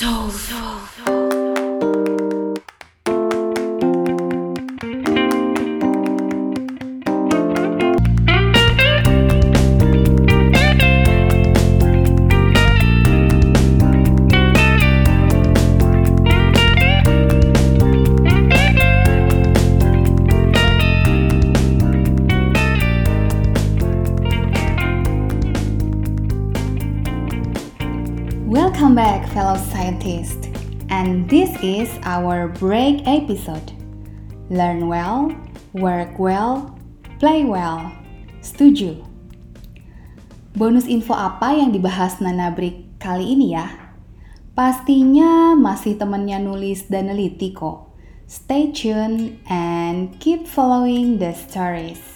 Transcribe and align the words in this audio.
So, 0.00 0.30
so, 0.30 0.60
Welcome 1.04 1.39
is 31.62 31.92
our 32.08 32.48
break 32.48 33.04
episode. 33.04 33.72
Learn 34.48 34.88
well, 34.88 35.30
work 35.76 36.18
well, 36.18 36.74
play 37.20 37.44
well. 37.44 37.92
Setuju? 38.40 38.98
Bonus 40.56 40.90
info 40.90 41.14
apa 41.14 41.54
yang 41.54 41.70
dibahas 41.70 42.18
Nana 42.18 42.50
Break 42.50 42.98
kali 42.98 43.38
ini 43.38 43.54
ya? 43.54 43.70
Pastinya 44.56 45.54
masih 45.54 45.94
temennya 45.94 46.42
nulis 46.42 46.90
dan 46.90 47.12
neliti 47.12 47.54
kok. 47.54 47.94
Stay 48.26 48.74
tuned 48.74 49.38
and 49.46 50.16
keep 50.18 50.50
following 50.50 51.22
the 51.22 51.30
stories. 51.36 52.09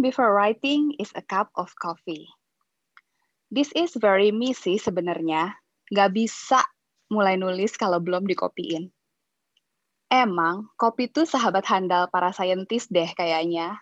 Before 0.00 0.32
writing 0.32 0.96
is 0.96 1.12
a 1.12 1.20
cup 1.20 1.52
of 1.60 1.76
coffee. 1.76 2.24
This 3.52 3.68
is 3.76 3.92
very 4.00 4.32
messy 4.32 4.80
sebenarnya. 4.80 5.60
Nggak 5.92 6.16
bisa 6.16 6.64
mulai 7.12 7.36
nulis 7.36 7.76
kalau 7.76 8.00
belum 8.00 8.24
dikopiin. 8.24 8.88
Emang, 10.08 10.72
kopi 10.80 11.12
itu 11.12 11.28
sahabat 11.28 11.68
handal 11.68 12.08
para 12.08 12.32
saintis 12.32 12.88
deh 12.88 13.12
kayaknya. 13.12 13.76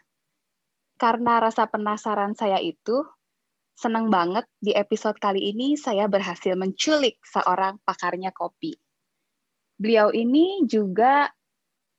Karena 0.98 1.38
rasa 1.38 1.70
penasaran 1.70 2.34
saya 2.34 2.58
itu, 2.58 3.06
seneng 3.78 4.10
banget 4.10 4.42
di 4.58 4.74
episode 4.74 5.22
kali 5.22 5.54
ini 5.54 5.78
saya 5.78 6.10
berhasil 6.10 6.58
menculik 6.58 7.22
seorang 7.22 7.78
pakarnya 7.86 8.34
kopi. 8.34 8.74
Beliau 9.78 10.10
ini 10.10 10.66
juga 10.66 11.30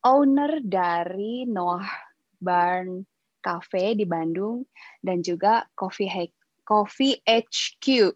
owner 0.04 0.60
dari 0.60 1.48
Noah 1.48 1.88
Barn 2.36 3.08
Cafe 3.40 3.96
di 3.96 4.06
Bandung 4.06 4.68
dan 5.04 5.24
juga 5.24 5.66
Coffee 5.76 6.32
Coffee 6.64 7.18
HQ. 7.26 8.14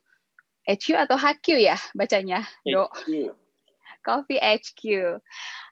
HQ 0.63 0.85
atau 0.95 1.17
HQ 1.17 1.47
ya 1.59 1.75
bacanya? 1.97 2.45
Do. 2.63 2.87
Coffee 4.03 4.39
HQ. 4.39 4.81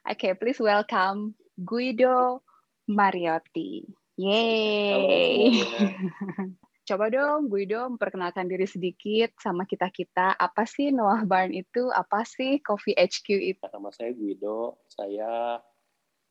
Oke, 0.08 0.16
okay, 0.16 0.32
please 0.34 0.58
welcome 0.58 1.36
Guido 1.60 2.42
Mariotti. 2.88 3.86
Yeay. 4.16 5.62
Coba 6.88 7.06
dong 7.08 7.46
Guido 7.46 7.86
memperkenalkan 7.94 8.50
diri 8.50 8.66
sedikit 8.66 9.30
sama 9.38 9.62
kita-kita. 9.62 10.34
Apa 10.34 10.66
sih 10.66 10.90
Noah 10.90 11.22
Barn 11.22 11.54
itu? 11.54 11.88
Apa 11.94 12.26
sih 12.26 12.58
Coffee 12.58 12.98
HQ 12.98 13.26
itu? 13.38 13.64
Nama 13.70 13.90
saya 13.94 14.10
Guido. 14.10 14.82
Saya 14.90 15.62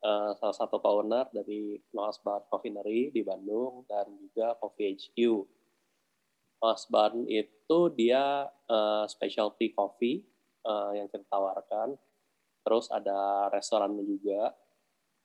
uh, 0.01 0.31
salah 0.37 0.55
satu 0.57 0.81
owner 0.83 1.29
dari 1.29 1.77
Noah's 1.93 2.19
Bar 2.21 2.49
Coffeenery 2.49 3.13
di 3.13 3.21
Bandung 3.21 3.85
dan 3.85 4.09
juga 4.17 4.57
Coffee 4.57 4.97
HQ. 4.97 5.17
Noah's 6.61 6.85
Bar 6.89 7.17
itu 7.25 7.79
dia 7.97 8.45
uh, 8.69 9.05
specialty 9.09 9.73
coffee 9.73 10.21
uh, 10.65 10.93
yang 10.93 11.09
kita 11.09 11.25
tawarkan. 11.29 11.97
Terus 12.61 12.93
ada 12.93 13.49
restorannya 13.49 14.05
juga 14.05 14.53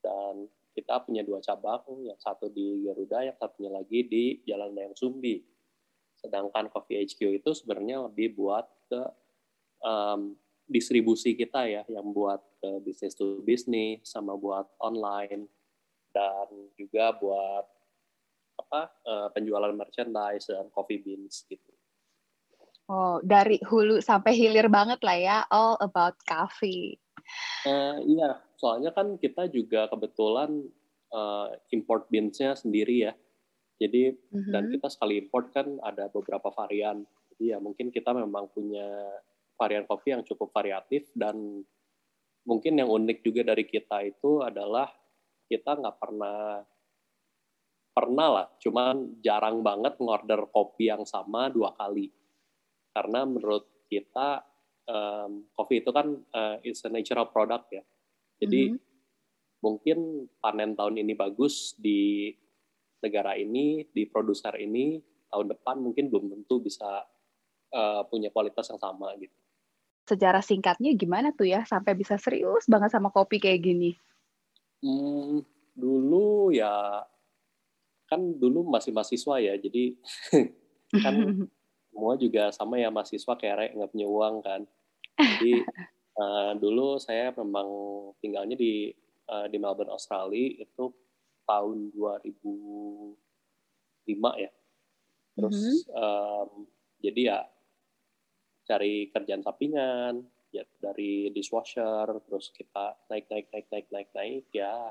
dan 0.00 0.48
kita 0.76 1.08
punya 1.08 1.24
dua 1.24 1.40
cabang, 1.40 2.04
yang 2.04 2.20
satu 2.20 2.52
di 2.52 2.84
Garuda, 2.84 3.24
yang 3.24 3.36
satunya 3.40 3.72
lagi 3.72 4.04
di 4.04 4.44
Jalan 4.44 4.76
Dayang 4.76 4.92
Sumbi. 4.92 5.40
Sedangkan 6.20 6.68
Coffee 6.68 7.00
HQ 7.00 7.40
itu 7.40 7.50
sebenarnya 7.56 8.04
lebih 8.04 8.36
buat 8.36 8.68
ke 8.88 9.02
um, 9.80 10.36
distribusi 10.68 11.32
kita 11.32 11.64
ya, 11.64 11.82
yang 11.88 12.12
buat 12.12 12.44
ke 12.66 12.82
bisnis 12.82 13.14
to 13.14 13.38
bisnis, 13.46 14.02
sama 14.02 14.34
buat 14.34 14.66
online, 14.82 15.46
dan 16.10 16.48
juga 16.74 17.14
buat 17.14 17.64
apa 18.56 18.80
uh, 19.06 19.28
penjualan 19.30 19.70
merchandise 19.70 20.50
dan 20.50 20.66
coffee 20.74 20.98
beans 20.98 21.46
gitu. 21.46 21.70
Oh, 22.86 23.18
dari 23.22 23.58
hulu 23.66 23.98
sampai 24.02 24.34
hilir 24.34 24.66
banget 24.70 25.02
lah 25.02 25.18
ya, 25.18 25.38
all 25.50 25.78
about 25.78 26.18
coffee. 26.26 26.98
Uh, 27.66 27.98
iya, 28.06 28.38
soalnya 28.58 28.94
kan 28.94 29.18
kita 29.18 29.50
juga 29.50 29.90
kebetulan 29.90 30.62
uh, 31.10 31.50
import 31.74 32.06
beansnya 32.10 32.54
sendiri 32.54 33.10
ya. 33.10 33.12
Jadi 33.76 34.14
mm-hmm. 34.14 34.52
dan 34.54 34.70
kita 34.72 34.88
sekali 34.88 35.20
import 35.20 35.52
kan 35.52 35.66
ada 35.82 36.08
beberapa 36.08 36.48
varian. 36.54 37.02
Jadi 37.34 37.52
ya 37.52 37.58
mungkin 37.58 37.90
kita 37.90 38.14
memang 38.14 38.48
punya 38.54 38.86
varian 39.58 39.84
kopi 39.84 40.14
yang 40.14 40.22
cukup 40.24 40.54
variatif 40.54 41.10
dan 41.12 41.66
mungkin 42.46 42.78
yang 42.78 42.88
unik 42.88 43.26
juga 43.26 43.42
dari 43.42 43.66
kita 43.66 44.06
itu 44.06 44.40
adalah 44.40 44.88
kita 45.50 45.76
nggak 45.76 45.98
pernah 45.98 46.62
pernah 47.96 48.28
lah, 48.28 48.46
cuman 48.60 49.24
jarang 49.24 49.64
banget 49.64 49.96
ngorder 49.96 50.52
kopi 50.52 50.92
yang 50.92 51.08
sama 51.08 51.48
dua 51.48 51.72
kali. 51.72 52.12
Karena 52.92 53.24
menurut 53.24 53.88
kita 53.88 54.44
um, 54.84 55.48
kopi 55.56 55.80
itu 55.80 55.90
kan 55.96 56.12
uh, 56.12 56.56
it's 56.60 56.84
a 56.84 56.92
natural 56.92 57.32
product 57.32 57.72
ya. 57.72 57.80
Jadi 58.36 58.68
mm-hmm. 58.68 58.84
mungkin 59.64 59.98
panen 60.44 60.76
tahun 60.76 61.00
ini 61.00 61.16
bagus 61.16 61.72
di 61.80 62.28
negara 63.00 63.32
ini, 63.32 63.88
di 63.88 64.04
produser 64.04 64.52
ini, 64.60 65.00
tahun 65.32 65.56
depan 65.56 65.80
mungkin 65.80 66.12
belum 66.12 66.28
tentu 66.36 66.60
bisa 66.60 67.00
uh, 67.72 68.02
punya 68.12 68.28
kualitas 68.28 68.68
yang 68.68 68.80
sama 68.80 69.16
gitu. 69.16 69.45
Sejarah 70.06 70.42
singkatnya 70.42 70.94
gimana 70.94 71.34
tuh 71.34 71.50
ya 71.50 71.66
sampai 71.66 71.98
bisa 71.98 72.14
serius 72.16 72.70
banget 72.70 72.94
sama 72.94 73.10
kopi 73.10 73.42
kayak 73.42 73.60
gini? 73.66 73.90
Hmm, 74.80 75.42
dulu 75.74 76.54
ya 76.54 77.02
kan 78.06 78.22
dulu 78.38 78.62
masih 78.70 78.94
mahasiswa 78.94 79.42
ya, 79.42 79.58
jadi 79.58 79.98
kan 81.02 81.14
semua 81.90 82.14
juga 82.14 82.54
sama 82.54 82.78
ya 82.78 82.86
mahasiswa 82.86 83.34
kayak 83.34 83.74
nggak 83.74 83.90
punya 83.90 84.06
uang 84.06 84.34
kan. 84.46 84.62
Jadi 85.18 85.66
uh, 86.14 86.52
dulu 86.62 87.02
saya 87.02 87.34
memang 87.34 87.66
tinggalnya 88.22 88.54
di 88.54 88.94
uh, 89.26 89.50
di 89.50 89.58
Melbourne 89.58 89.90
Australia 89.90 90.62
itu 90.62 90.94
tahun 91.50 91.90
2005 91.90 93.16
ya. 94.38 94.50
Terus 95.34 95.58
mm 95.58 95.66
-hmm. 95.66 95.78
um, 95.98 96.48
jadi 97.02 97.20
ya 97.32 97.38
cari 98.66 99.08
kerjaan 99.14 99.46
sampingan 99.46 100.20
ya 100.50 100.66
dari 100.82 101.30
dishwasher 101.30 102.06
terus 102.26 102.50
kita 102.50 102.98
naik 103.08 103.30
naik 103.30 103.46
naik 103.54 103.66
naik 103.70 103.86
naik 103.94 104.10
naik 104.14 104.44
ya 104.50 104.90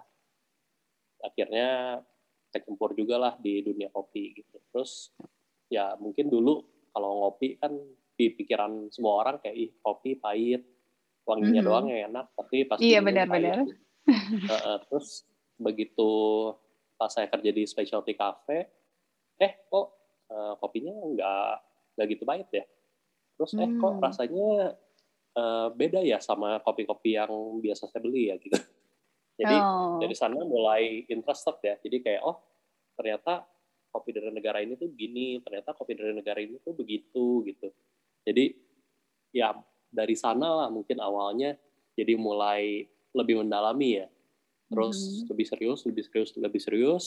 akhirnya 1.19 1.99
kecempur 2.55 2.95
juga 2.95 3.19
lah 3.19 3.33
di 3.35 3.59
dunia 3.59 3.91
kopi 3.91 4.31
gitu. 4.39 4.55
Terus 4.71 5.11
ya 5.67 5.99
mungkin 5.99 6.31
dulu 6.31 6.63
kalau 6.95 7.27
ngopi 7.27 7.59
kan 7.59 7.75
di 8.15 8.31
pikiran 8.31 8.87
semua 8.95 9.19
orang 9.19 9.43
kayak 9.43 9.55
ih 9.59 9.71
kopi 9.83 10.15
pahit 10.15 10.63
wanginya 11.27 11.59
mm 11.59 11.67
-hmm. 11.67 11.67
doang 11.67 11.87
yang 11.91 12.01
enak 12.13 12.25
tapi 12.31 12.63
pasti 12.63 12.87
iya 12.87 13.03
benar-benar 13.03 13.67
uh, 14.55 14.77
terus 14.87 15.27
begitu 15.59 16.11
pas 16.95 17.11
saya 17.11 17.27
kerja 17.27 17.51
di 17.51 17.67
specialty 17.67 18.15
cafe 18.15 18.71
eh 19.35 19.67
kok 19.67 19.87
uh, 20.31 20.55
kopinya 20.63 20.95
nggak 20.95 21.55
nggak 21.99 22.07
gitu 22.15 22.23
pahit 22.23 22.47
ya 22.55 22.63
terus 23.35 23.51
eh 23.59 23.67
kok 23.67 23.91
hmm. 23.95 24.01
rasanya 24.03 24.49
uh, 25.35 25.67
beda 25.75 25.99
ya 26.03 26.23
sama 26.23 26.59
kopi-kopi 26.63 27.19
yang 27.19 27.31
biasa 27.59 27.91
saya 27.91 28.01
beli 28.01 28.31
ya 28.31 28.35
gitu 28.39 28.55
jadi 29.39 29.55
oh. 29.59 29.99
dari 29.99 30.15
sana 30.15 30.39
mulai 30.43 31.03
interested 31.11 31.59
ya 31.59 31.75
jadi 31.83 31.97
kayak 31.99 32.21
oh 32.23 32.39
ternyata 32.95 33.43
kopi 33.91 34.15
dari 34.15 34.31
negara 34.31 34.63
ini 34.63 34.79
tuh 34.79 34.91
gini 34.95 35.39
ternyata 35.43 35.75
kopi 35.75 35.95
dari 35.95 36.15
negara 36.15 36.39
ini 36.39 36.59
tuh 36.63 36.75
begitu 36.75 37.43
gitu 37.43 37.67
jadi 38.23 38.55
ya 39.35 39.51
dari 39.91 40.15
sana 40.15 40.63
lah 40.63 40.67
mungkin 40.71 40.99
awalnya 40.99 41.55
jadi 41.95 42.19
mulai 42.19 42.83
lebih 43.15 43.39
mendalami 43.41 44.03
ya. 44.03 44.07
Terus 44.67 44.97
hmm. 44.99 45.31
lebih 45.31 45.45
serius, 45.47 45.79
lebih 45.87 46.03
serius, 46.03 46.29
lebih 46.35 46.61
serius. 46.61 47.05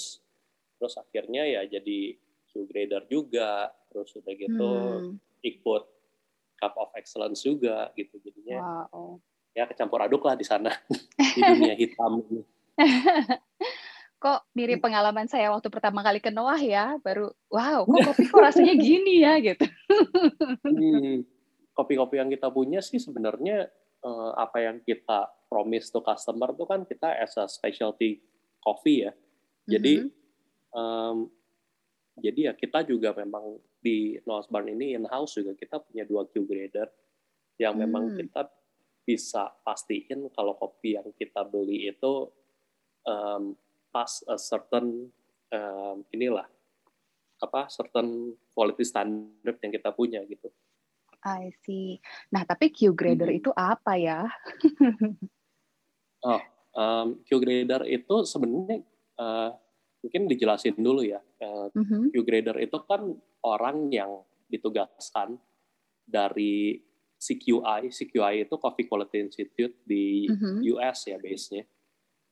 Terus 0.80 0.94
akhirnya 0.96 1.44
ya 1.44 1.68
jadi 1.68 2.16
shoe 2.48 2.64
grader 2.64 3.04
juga. 3.12 3.68
Terus 3.92 4.16
udah 4.16 4.34
gitu 4.34 4.72
hmm. 4.72 5.44
ikut 5.44 5.84
Cup 6.58 6.74
of 6.74 6.90
Excellence 6.98 7.46
juga 7.46 7.88
gitu. 7.94 8.18
Jadinya 8.20 8.90
wow. 8.90 9.16
ya 9.54 9.64
kecampur 9.64 10.02
aduk 10.02 10.26
lah 10.26 10.34
di 10.34 10.44
sana 10.44 10.74
di 11.34 11.40
dunia 11.40 11.74
hitam 11.78 12.20
ini. 12.26 12.42
kok 14.18 14.50
mirip 14.50 14.82
pengalaman 14.82 15.30
saya 15.30 15.54
waktu 15.54 15.70
pertama 15.70 16.02
kali 16.02 16.18
ke 16.18 16.34
Noah 16.34 16.58
ya, 16.58 16.98
baru 16.98 17.30
wow, 17.54 17.86
kok 17.86 17.98
kopi 18.12 18.24
kok 18.26 18.42
rasanya 18.42 18.74
gini 18.74 19.22
ya 19.22 19.38
gitu. 19.38 19.66
Hmm, 20.66 21.22
kopi-kopi 21.78 22.18
yang 22.18 22.30
kita 22.30 22.50
punya 22.50 22.82
sih 22.82 22.98
sebenarnya 22.98 23.70
uh, 24.02 24.34
apa 24.34 24.66
yang 24.66 24.82
kita 24.82 25.30
promise 25.46 25.94
to 25.94 26.02
customer 26.02 26.50
tuh 26.50 26.66
kan 26.66 26.82
kita 26.82 27.14
as 27.14 27.38
a 27.38 27.46
specialty 27.46 28.18
coffee 28.58 29.06
ya. 29.06 29.12
Jadi 29.70 30.02
mm 30.02 30.10
-hmm. 30.10 30.74
um, 30.74 31.16
jadi 32.18 32.50
ya 32.50 32.52
kita 32.58 32.82
juga 32.82 33.14
memang 33.14 33.62
di 33.78 34.18
Noah's 34.26 34.50
Barn 34.50 34.66
ini 34.66 34.98
in 34.98 35.06
house 35.06 35.38
juga 35.38 35.54
kita 35.54 35.78
punya 35.78 36.02
dua 36.02 36.26
Q 36.26 36.44
grader 36.44 36.90
yang 37.58 37.78
memang 37.78 38.14
hmm. 38.14 38.16
kita 38.18 38.46
bisa 39.02 39.48
pastiin 39.64 40.28
kalau 40.34 40.54
kopi 40.58 40.98
yang 40.98 41.08
kita 41.16 41.46
beli 41.46 41.88
itu 41.88 42.28
um, 43.08 43.56
pas 43.88 44.20
a 44.28 44.36
certain 44.36 45.08
um, 45.48 45.96
inilah 46.12 46.44
apa 47.38 47.70
certain 47.70 48.34
quality 48.52 48.84
standard 48.84 49.56
yang 49.62 49.72
kita 49.72 49.90
punya 49.94 50.20
gitu. 50.26 50.50
I 51.22 51.50
see. 51.66 51.98
Nah, 52.30 52.46
tapi 52.46 52.70
Q 52.70 52.94
grader 52.94 53.30
hmm. 53.30 53.38
itu 53.42 53.50
apa 53.54 53.98
ya? 53.98 54.26
oh, 56.28 56.42
um, 56.74 57.18
Q 57.26 57.28
grader 57.42 57.82
itu 57.86 58.22
sebenarnya 58.26 58.82
uh, 59.18 59.50
mungkin 60.02 60.30
dijelasin 60.30 60.78
dulu 60.78 61.02
ya. 61.02 61.20
Uh, 61.42 61.68
mm-hmm. 61.74 62.02
Q 62.14 62.14
grader 62.22 62.56
itu 62.62 62.78
kan 62.86 63.02
orang 63.42 63.90
yang 63.90 64.22
ditugaskan 64.48 65.38
dari 66.06 66.78
CQI. 67.18 67.90
CQI 67.90 68.46
itu 68.46 68.54
Coffee 68.56 68.86
Quality 68.86 69.18
Institute 69.18 69.74
di 69.82 70.30
mm-hmm. 70.30 70.56
US 70.78 70.98
ya 71.10 71.18
base-nya. 71.18 71.64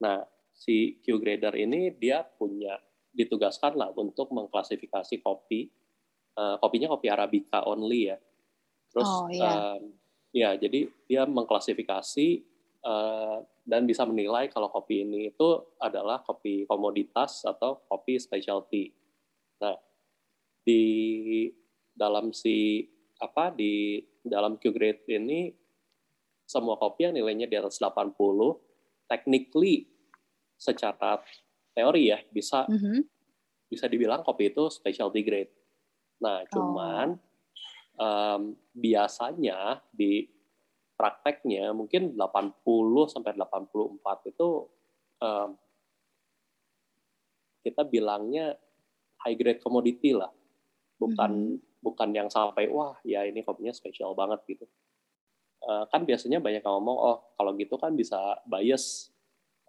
Nah, 0.02 0.22
si 0.54 1.02
Q 1.02 1.18
grader 1.18 1.52
ini 1.58 1.92
dia 1.92 2.22
punya 2.22 2.78
ditugaskan 3.16 3.74
lah 3.74 3.90
untuk 3.96 4.30
mengklasifikasi 4.30 5.20
kopi. 5.20 5.68
Uh, 6.36 6.60
kopinya 6.60 6.92
kopi 6.92 7.08
arabica 7.08 7.64
only 7.64 8.12
ya. 8.12 8.16
Terus 8.92 9.08
oh, 9.08 9.28
iya. 9.32 9.76
um, 9.76 9.82
ya 10.36 10.52
jadi 10.60 10.84
dia 11.08 11.24
mengklasifikasi 11.24 12.28
uh, 12.84 13.40
dan 13.66 13.82
bisa 13.82 14.06
menilai 14.06 14.46
kalau 14.46 14.70
kopi 14.70 15.02
ini 15.02 15.34
itu 15.34 15.48
adalah 15.82 16.22
kopi 16.22 16.62
komoditas 16.70 17.42
atau 17.42 17.82
kopi 17.90 18.14
specialty. 18.22 18.94
Nah, 19.58 19.74
di 20.62 21.50
dalam 21.90 22.30
si 22.30 22.86
apa 23.18 23.50
di 23.50 23.98
dalam 24.22 24.54
Q 24.62 24.70
grade 24.70 25.02
ini 25.10 25.50
semua 26.46 26.78
kopi 26.78 27.10
yang 27.10 27.18
nilainya 27.18 27.50
di 27.50 27.58
atas 27.58 27.82
80 27.82 28.14
technically 29.10 29.90
secara 30.54 31.18
teori 31.74 32.14
ya 32.14 32.22
bisa 32.30 32.70
mm 32.70 32.78
-hmm. 32.78 32.98
bisa 33.66 33.90
dibilang 33.90 34.22
kopi 34.22 34.54
itu 34.54 34.70
specialty 34.70 35.26
grade. 35.26 35.50
Nah, 36.22 36.46
cuman 36.46 37.18
oh. 37.98 38.04
um, 38.38 38.42
biasanya 38.72 39.82
di 39.90 40.36
prakteknya 40.96 41.70
mungkin 41.76 42.16
80 42.16 42.56
sampai 43.12 43.37
84 43.37 44.32
itu 44.32 44.48
um, 45.20 45.50
kita 47.60 47.84
bilangnya 47.84 48.56
high 49.22 49.37
grade 49.37 49.60
commodity 49.60 50.16
lah. 50.16 50.32
Bukan 50.96 51.31
mm 51.31 51.46
-hmm. 51.60 51.84
bukan 51.84 52.08
yang 52.16 52.28
sampai 52.32 52.72
wah 52.72 52.96
ya 53.04 53.28
ini 53.28 53.44
kopinya 53.44 53.76
spesial 53.76 54.16
banget 54.16 54.40
gitu. 54.48 54.64
Uh, 55.66 55.84
kan 55.93 56.08
biasanya 56.08 56.40
banyak 56.40 56.62
yang 56.62 56.75
ngomong 56.78 56.96
oh 56.96 57.19
kalau 57.37 57.52
gitu 57.58 57.75
kan 57.76 57.92
bisa 57.92 58.38
bias 58.46 59.10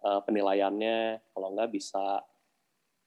uh, 0.04 0.22
penilaiannya 0.22 1.20
kalau 1.34 1.48
nggak 1.56 1.74
bisa 1.74 2.22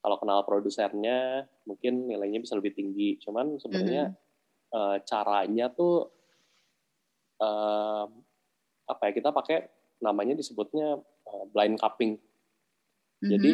kalau 0.01 0.17
kenal 0.17 0.41
produsernya 0.43 1.45
mungkin 1.69 2.09
nilainya 2.09 2.41
bisa 2.41 2.57
lebih 2.57 2.73
tinggi 2.73 3.21
cuman 3.21 3.61
sebenarnya 3.61 4.11
mm 4.11 4.15
-hmm. 4.17 4.75
uh, 4.75 4.97
caranya 5.07 5.71
tuh 5.71 6.09
uh, 7.41 8.05
apa 8.85 9.01
ya 9.09 9.11
kita 9.17 9.33
pakai 9.33 9.67
namanya 9.99 10.37
disebutnya 10.37 11.01
uh, 11.01 11.45
blind 11.49 11.81
cupping 11.81 12.15
mm 12.15 12.21
-hmm. 13.19 13.29
jadi 13.33 13.51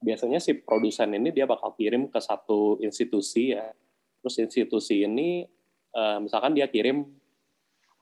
biasanya 0.00 0.40
si 0.40 0.56
produsen 0.60 1.12
ini 1.16 1.32
dia 1.32 1.44
bakal 1.44 1.72
kirim 1.76 2.08
ke 2.08 2.20
satu 2.20 2.80
institusi 2.80 3.56
ya 3.56 3.68
terus 4.20 4.36
institusi 4.36 5.04
ini 5.08 5.44
uh, 5.96 6.20
misalkan 6.20 6.52
dia 6.52 6.68
kirim 6.68 7.08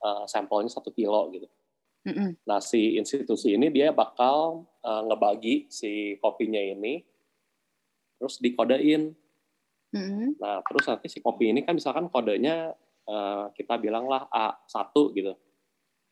uh, 0.03 0.27
sampelnya 0.27 0.71
satu 0.71 0.91
kilo 0.91 1.31
gitu 1.31 1.47
Mm-hmm. 2.09 2.31
Nah, 2.49 2.61
si 2.65 2.97
institusi 2.97 3.53
ini 3.53 3.69
dia 3.69 3.93
bakal 3.93 4.65
uh, 4.81 5.03
ngebagi 5.05 5.69
si 5.69 6.17
kopinya 6.23 6.61
ini, 6.61 7.05
terus 8.17 8.41
dikodein. 8.41 9.13
Mm-hmm. 9.93 10.41
Nah, 10.41 10.65
terus 10.65 10.85
nanti 10.89 11.07
si 11.13 11.19
kopi 11.21 11.53
ini 11.53 11.65
kan 11.69 11.77
misalkan 11.77 12.09
kodenya 12.09 12.73
uh, 13.09 13.51
kita 13.57 13.81
bilanglah 13.81 14.29
A1 14.29 14.95
gitu. 15.17 15.33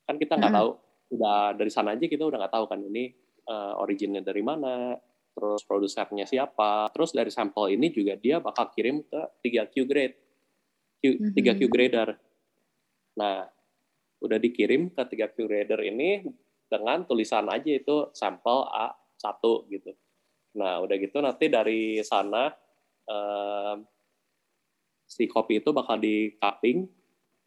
Kan 0.08 0.16
kita 0.16 0.40
nggak 0.40 0.54
tahu, 0.56 0.70
udah 1.14 1.54
dari 1.54 1.70
sana 1.70 1.94
aja 1.94 2.06
kita 2.08 2.24
udah 2.24 2.38
nggak 2.40 2.54
tahu 2.56 2.66
kan 2.66 2.80
ini 2.80 3.12
uh, 3.46 3.78
originnya 3.78 4.24
dari 4.24 4.40
mana, 4.40 4.96
terus 5.36 5.62
produsernya 5.68 6.24
siapa, 6.24 6.88
terus 6.96 7.12
dari 7.12 7.28
sampel 7.28 7.76
ini 7.76 7.92
juga 7.92 8.16
dia 8.16 8.40
bakal 8.40 8.72
kirim 8.72 9.04
ke 9.04 9.20
3Q 9.44 9.74
grade, 9.84 10.16
Q, 10.98 11.02
mm-hmm. 11.12 11.32
3Q 11.36 11.62
grader. 11.68 12.08
Nah, 13.16 13.44
udah 14.20 14.38
dikirim 14.40 14.92
ke 14.92 15.02
tiga 15.12 15.28
curator 15.28 15.80
ini 15.84 16.24
dengan 16.66 17.04
tulisan 17.04 17.46
aja 17.52 17.68
itu 17.68 18.10
sampel 18.16 18.64
A1 18.72 19.44
gitu. 19.70 19.92
Nah, 20.56 20.80
udah 20.80 20.96
gitu 20.96 21.20
nanti 21.20 21.52
dari 21.52 22.00
sana 22.00 22.48
eh, 23.06 23.74
si 25.16 25.24
kopi 25.24 25.64
itu 25.64 25.72
bakal 25.72 25.96
di 25.96 26.36
cupping, 26.36 26.84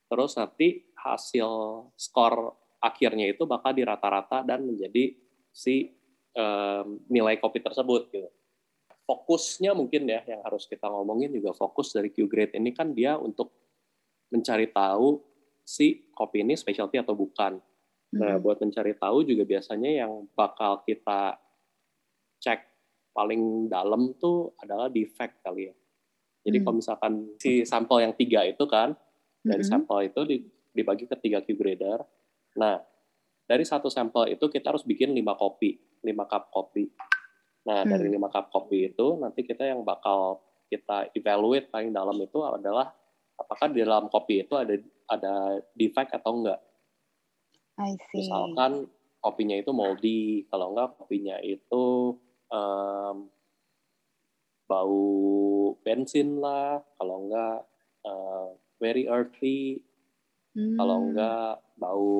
terus 0.09 0.33
nanti 0.33 0.89
hasil 0.97 1.49
skor 1.93 2.57
akhirnya 2.81 3.29
itu 3.29 3.45
bakal 3.45 3.77
dirata-rata 3.77 4.41
dan 4.41 4.65
menjadi 4.65 5.13
si 5.53 5.93
eh, 6.33 6.83
nilai 7.13 7.37
kopi 7.37 7.61
tersebut 7.61 8.09
gitu. 8.09 8.29
Fokusnya 9.05 9.77
mungkin 9.77 10.09
ya 10.09 10.25
yang 10.25 10.41
harus 10.41 10.65
kita 10.65 10.89
ngomongin 10.89 11.29
juga 11.29 11.53
fokus 11.53 11.93
dari 11.93 12.09
Q 12.09 12.25
grade 12.25 12.57
ini 12.57 12.73
kan 12.73 12.89
dia 12.97 13.21
untuk 13.21 13.53
mencari 14.33 14.69
tahu 14.73 15.21
si 15.61 16.09
kopi 16.13 16.41
ini 16.41 16.57
specialty 16.57 16.97
atau 16.97 17.13
bukan. 17.13 17.61
Nah, 18.09 18.37
hmm. 18.37 18.41
buat 18.41 18.57
mencari 18.57 18.97
tahu 18.97 19.21
juga 19.21 19.45
biasanya 19.45 20.05
yang 20.05 20.25
bakal 20.33 20.81
kita 20.81 21.37
cek 22.41 22.65
paling 23.13 23.69
dalam 23.69 24.17
tuh 24.17 24.57
adalah 24.57 24.89
defect 24.89 25.45
kali 25.45 25.69
ya. 25.69 25.75
Jadi 26.43 26.57
hmm. 26.59 26.63
kalau 26.65 26.75
misalkan 26.79 27.13
si 27.39 27.67
sampel 27.67 27.97
yang 28.03 28.13
tiga 28.15 28.47
itu 28.47 28.63
kan, 28.65 28.95
dari 29.43 29.63
hmm. 29.63 29.71
sampel 29.71 29.97
itu 30.07 30.21
dibagi 30.71 31.05
ke 31.07 31.15
tiga 31.19 31.39
Q 31.43 31.55
grader. 31.55 32.03
Nah, 32.59 32.79
dari 33.49 33.65
satu 33.65 33.89
sampel 33.89 34.35
itu 34.37 34.45
kita 34.47 34.71
harus 34.71 34.85
bikin 34.85 35.11
lima 35.11 35.35
kopi, 35.35 35.75
lima 36.05 36.29
cup 36.29 36.53
kopi. 36.53 36.87
Nah, 37.67 37.83
hmm. 37.83 37.91
dari 37.91 38.07
lima 38.07 38.29
cup 38.31 38.53
kopi 38.53 38.93
itu 38.93 39.19
nanti 39.19 39.43
kita 39.43 39.67
yang 39.67 39.83
bakal 39.83 40.43
kita 40.69 41.09
evaluate 41.17 41.73
paling 41.73 41.89
dalam 41.89 42.13
itu 42.21 42.39
adalah 42.45 42.93
apakah 43.35 43.73
di 43.73 43.81
dalam 43.81 44.05
kopi 44.07 44.45
itu 44.45 44.53
ada 44.53 44.77
ada 45.09 45.57
defect 45.73 46.13
atau 46.13 46.31
enggak. 46.39 46.61
I 47.81 47.97
see. 48.11 48.21
Misalkan 48.21 48.85
kopinya 49.17 49.57
itu 49.57 49.71
moldy, 49.73 50.45
kalau 50.47 50.75
enggak 50.75 50.99
kopinya 50.99 51.41
itu 51.41 52.15
um, 52.53 53.27
bau 54.69 55.73
bensin 55.81 56.37
lah, 56.37 56.77
kalau 57.01 57.25
enggak 57.25 57.57
uh, 58.05 58.53
very 58.77 59.09
earthy, 59.09 59.81
hmm. 60.53 60.77
kalau 60.77 61.09
enggak 61.09 61.57
bau 61.73 62.13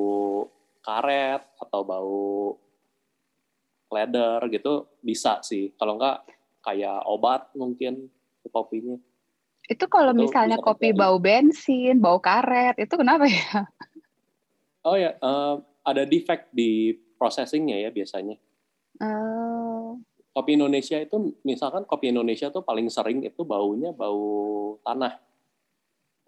karet 0.81 1.45
atau 1.61 1.81
bau 1.85 2.57
leather 3.93 4.49
gitu 4.49 4.89
bisa 5.05 5.45
sih. 5.45 5.69
Kalau 5.77 6.01
enggak 6.01 6.25
kayak 6.65 7.05
obat 7.05 7.53
mungkin 7.53 8.09
kopinya. 8.49 8.97
Itu 9.69 9.85
kalau 9.85 10.17
itu 10.17 10.25
misalnya 10.25 10.57
kopi 10.57 10.89
bau 10.97 11.21
bensin, 11.21 12.01
bau 12.01 12.17
karet, 12.17 12.73
itu 12.81 12.97
kenapa 12.97 13.29
ya? 13.29 13.69
Oh 14.81 14.97
ya, 14.97 15.13
uh, 15.21 15.61
ada 15.85 16.09
defect 16.09 16.49
di 16.49 16.97
processingnya 17.13 17.77
ya 17.77 17.93
biasanya. 17.93 18.41
Uh. 18.97 19.58
Kopi 20.29 20.55
Indonesia 20.55 20.97
itu, 21.01 21.35
misalkan 21.41 21.83
kopi 21.89 22.13
Indonesia 22.13 22.53
tuh 22.53 22.61
paling 22.61 22.87
sering 22.87 23.25
itu 23.25 23.41
baunya 23.43 23.89
bau 23.89 24.77
tanah. 24.85 25.17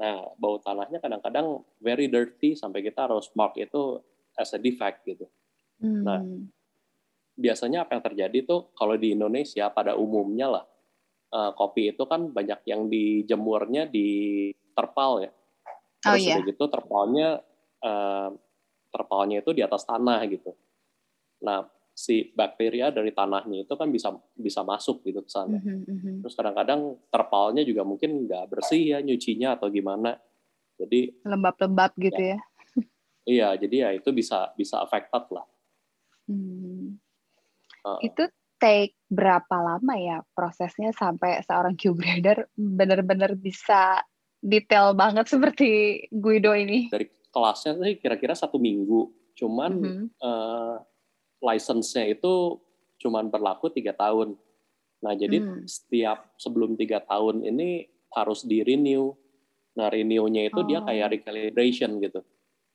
Nah, 0.02 0.34
bau 0.42 0.58
tanahnya 0.58 0.98
kadang-kadang 0.98 1.62
very 1.78 2.10
dirty 2.10 2.58
sampai 2.58 2.82
kita 2.82 3.06
harus 3.06 3.30
mark 3.38 3.54
itu 3.62 4.02
as 4.34 4.52
a 4.58 4.60
defect 4.60 5.06
gitu. 5.06 5.30
Hmm. 5.78 6.02
Nah, 6.02 6.20
biasanya 7.38 7.86
apa 7.86 7.98
yang 7.98 8.04
terjadi 8.04 8.38
tuh 8.44 8.74
kalau 8.74 8.98
di 8.98 9.14
Indonesia 9.14 9.70
pada 9.70 9.94
umumnya 9.96 10.48
lah 10.50 10.66
uh, 11.32 11.52
kopi 11.56 11.96
itu 11.96 12.04
kan 12.06 12.30
banyak 12.30 12.62
yang 12.68 12.92
dijemurnya 12.92 13.88
di 13.88 14.52
terpal 14.76 15.24
ya. 15.24 15.32
Oh, 15.32 16.18
Terus 16.18 16.22
oh, 16.22 16.30
iya. 16.34 16.36
gitu 16.44 16.64
terpalnya 16.68 17.28
uh, 17.82 18.30
terpalnya 18.92 19.40
itu 19.40 19.52
di 19.56 19.62
atas 19.64 19.88
tanah 19.88 20.20
gitu. 20.28 20.52
Nah 21.46 21.66
si 21.92 22.32
bakteria 22.34 22.90
dari 22.90 23.12
tanahnya 23.12 23.68
itu 23.68 23.74
kan 23.76 23.92
bisa 23.92 24.16
bisa 24.34 24.64
masuk 24.64 25.04
gitu 25.04 25.22
ke 25.22 25.32
sana. 25.32 25.60
Mhm, 25.60 25.78
mhm. 25.86 26.14
Terus 26.24 26.34
kadang-kadang 26.34 26.98
terpalnya 27.12 27.62
juga 27.68 27.84
mungkin 27.84 28.26
nggak 28.26 28.48
bersih 28.48 28.96
ya 28.96 28.98
nyucinya 29.04 29.60
atau 29.60 29.68
gimana. 29.68 30.16
Jadi 30.80 31.22
Lembab-lembab 31.28 31.92
gitu 32.00 32.22
ya. 32.36 32.40
iya, 33.28 33.54
jadi 33.60 33.76
ya 33.76 33.90
itu 34.02 34.10
bisa 34.10 34.50
bisa 34.56 34.82
affected 34.82 35.30
lah. 35.30 35.46
Hmm. 36.26 36.98
Uh, 37.84 38.00
Itu 38.02 38.30
take 38.62 38.94
berapa 39.10 39.58
lama 39.58 39.94
ya 39.98 40.22
prosesnya 40.38 40.94
sampai 40.94 41.42
seorang 41.44 41.74
Q 41.76 41.98
grader 41.98 42.46
benar-benar 42.54 43.34
bisa 43.36 44.06
detail 44.40 44.94
banget 44.94 45.28
seperti 45.30 46.02
Guido 46.10 46.54
ini? 46.56 46.90
dari 46.90 47.10
kelasnya 47.32 47.78
sih 47.78 47.98
kira-kira 48.00 48.34
satu 48.34 48.58
minggu. 48.58 49.12
Cuman 49.36 49.72
Mhm. 49.82 50.06
eh, 50.14 50.76
license-nya 51.42 52.06
itu 52.14 52.62
cuman 53.02 53.28
berlaku 53.34 53.74
tiga 53.74 53.92
tahun. 53.98 54.38
Nah, 55.02 55.14
jadi 55.18 55.42
Hmm. 55.42 55.66
setiap 55.66 56.30
sebelum 56.38 56.78
tiga 56.78 57.02
tahun 57.02 57.42
ini 57.42 57.90
harus 58.14 58.46
di 58.46 58.62
renew. 58.62 59.18
Nah, 59.74 59.90
renew-nya 59.90 60.54
itu 60.54 60.62
dia 60.70 60.80
Oh. 60.80 60.86
kayak 60.86 61.18
recalibration 61.18 61.98
gitu. 61.98 62.22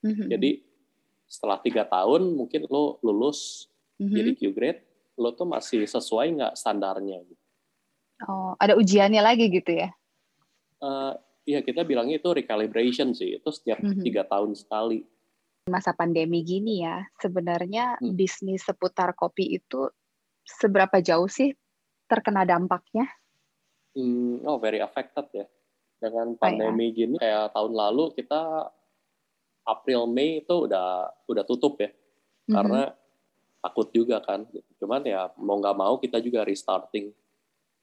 Mhm, 0.02 0.26
Jadi 0.34 0.50
setelah 1.26 1.58
tiga 1.62 1.86
tahun 1.86 2.34
mungkin 2.34 2.66
lo 2.70 2.98
lulus 3.02 3.70
mhm. 3.98 4.14
jadi 4.14 4.30
Q 4.34 4.40
grade, 4.54 4.80
lo 5.18 5.34
tuh 5.34 5.46
masih 5.46 5.86
sesuai 5.86 6.34
nggak 6.34 6.52
standarnya? 6.58 7.22
Gitu. 7.22 7.42
Oh, 8.26 8.56
ada 8.58 8.74
ujiannya 8.74 9.22
lagi 9.22 9.46
gitu 9.52 9.70
ya? 9.76 9.94
Eh, 10.82 11.14
Iya 11.46 11.62
kita 11.62 11.86
bilangnya 11.86 12.18
itu 12.18 12.26
recalibration 12.34 13.14
sih. 13.14 13.38
Itu 13.38 13.54
setiap 13.54 13.78
Mhm. 13.78 14.02
tiga 14.02 14.26
tahun 14.26 14.58
sekali. 14.58 15.06
Masa 15.66 15.98
pandemi 15.98 16.46
gini 16.46 16.86
ya, 16.86 17.02
sebenarnya 17.18 17.98
Hmm. 17.98 18.14
bisnis 18.14 18.62
seputar 18.62 19.18
kopi 19.18 19.58
itu 19.58 19.90
seberapa 20.46 21.02
jauh 21.02 21.26
sih 21.26 21.50
terkena 22.06 22.46
dampaknya? 22.46 23.10
Hmm, 23.98 24.46
oh 24.46 24.62
very 24.62 24.78
affected 24.78 25.26
ya. 25.34 25.42
Dengan 25.98 26.38
Oh, 26.38 26.38
ya. 26.38 26.38
pandemi 26.38 26.94
gini 26.94 27.18
kayak 27.18 27.50
tahun 27.50 27.74
lalu 27.74 28.14
kita 28.14 28.70
April 29.66 30.06
Mei 30.06 30.46
itu 30.46 30.54
udah 30.70 31.10
udah 31.26 31.42
tutup 31.42 31.82
ya 31.82 31.90
Mhm. 32.46 32.54
karena 32.54 32.82
takut 33.58 33.90
juga 33.90 34.22
kan. 34.22 34.46
Cuman 34.78 35.02
ya 35.02 35.34
mau 35.34 35.58
nggak 35.58 35.74
mau 35.82 35.98
kita 35.98 36.22
juga 36.22 36.46
restarting. 36.46 37.10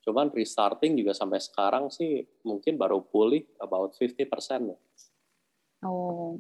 Cuman 0.08 0.32
restarting 0.32 0.96
juga 0.96 1.12
sampai 1.12 1.44
sekarang 1.44 1.92
sih 1.92 2.24
mungkin 2.48 2.80
baru 2.80 3.04
pulih 3.04 3.44
about 3.60 3.92
50% 4.00 4.72
ya. 4.72 4.78
Oh, 5.84 6.40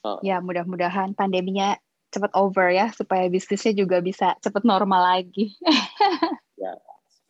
Ah. 0.00 0.16
ya 0.24 0.40
mudah-mudahan 0.40 1.12
pandeminya 1.12 1.76
cepat 2.08 2.32
over 2.32 2.72
ya 2.72 2.88
supaya 2.96 3.28
bisnisnya 3.28 3.76
juga 3.76 4.00
bisa 4.00 4.32
cepat 4.40 4.64
normal 4.64 5.20
lagi. 5.20 5.52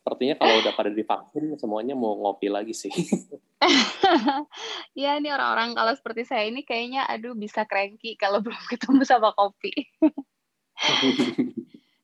Sepertinya 0.01 0.33
kalau 0.33 0.65
udah 0.65 0.73
pada 0.73 0.89
divaksin 0.89 1.53
semuanya 1.61 1.93
mau 1.93 2.17
ngopi 2.17 2.49
lagi 2.49 2.73
sih. 2.73 2.89
ya 4.97 5.21
ini 5.21 5.29
orang-orang 5.29 5.77
kalau 5.77 5.93
seperti 5.93 6.25
saya 6.25 6.49
ini 6.49 6.65
kayaknya 6.65 7.05
aduh 7.05 7.37
bisa 7.37 7.69
cranky 7.69 8.17
kalau 8.17 8.41
belum 8.43 8.57
ketemu 8.65 9.05
sama 9.05 9.29
kopi. 9.37 9.93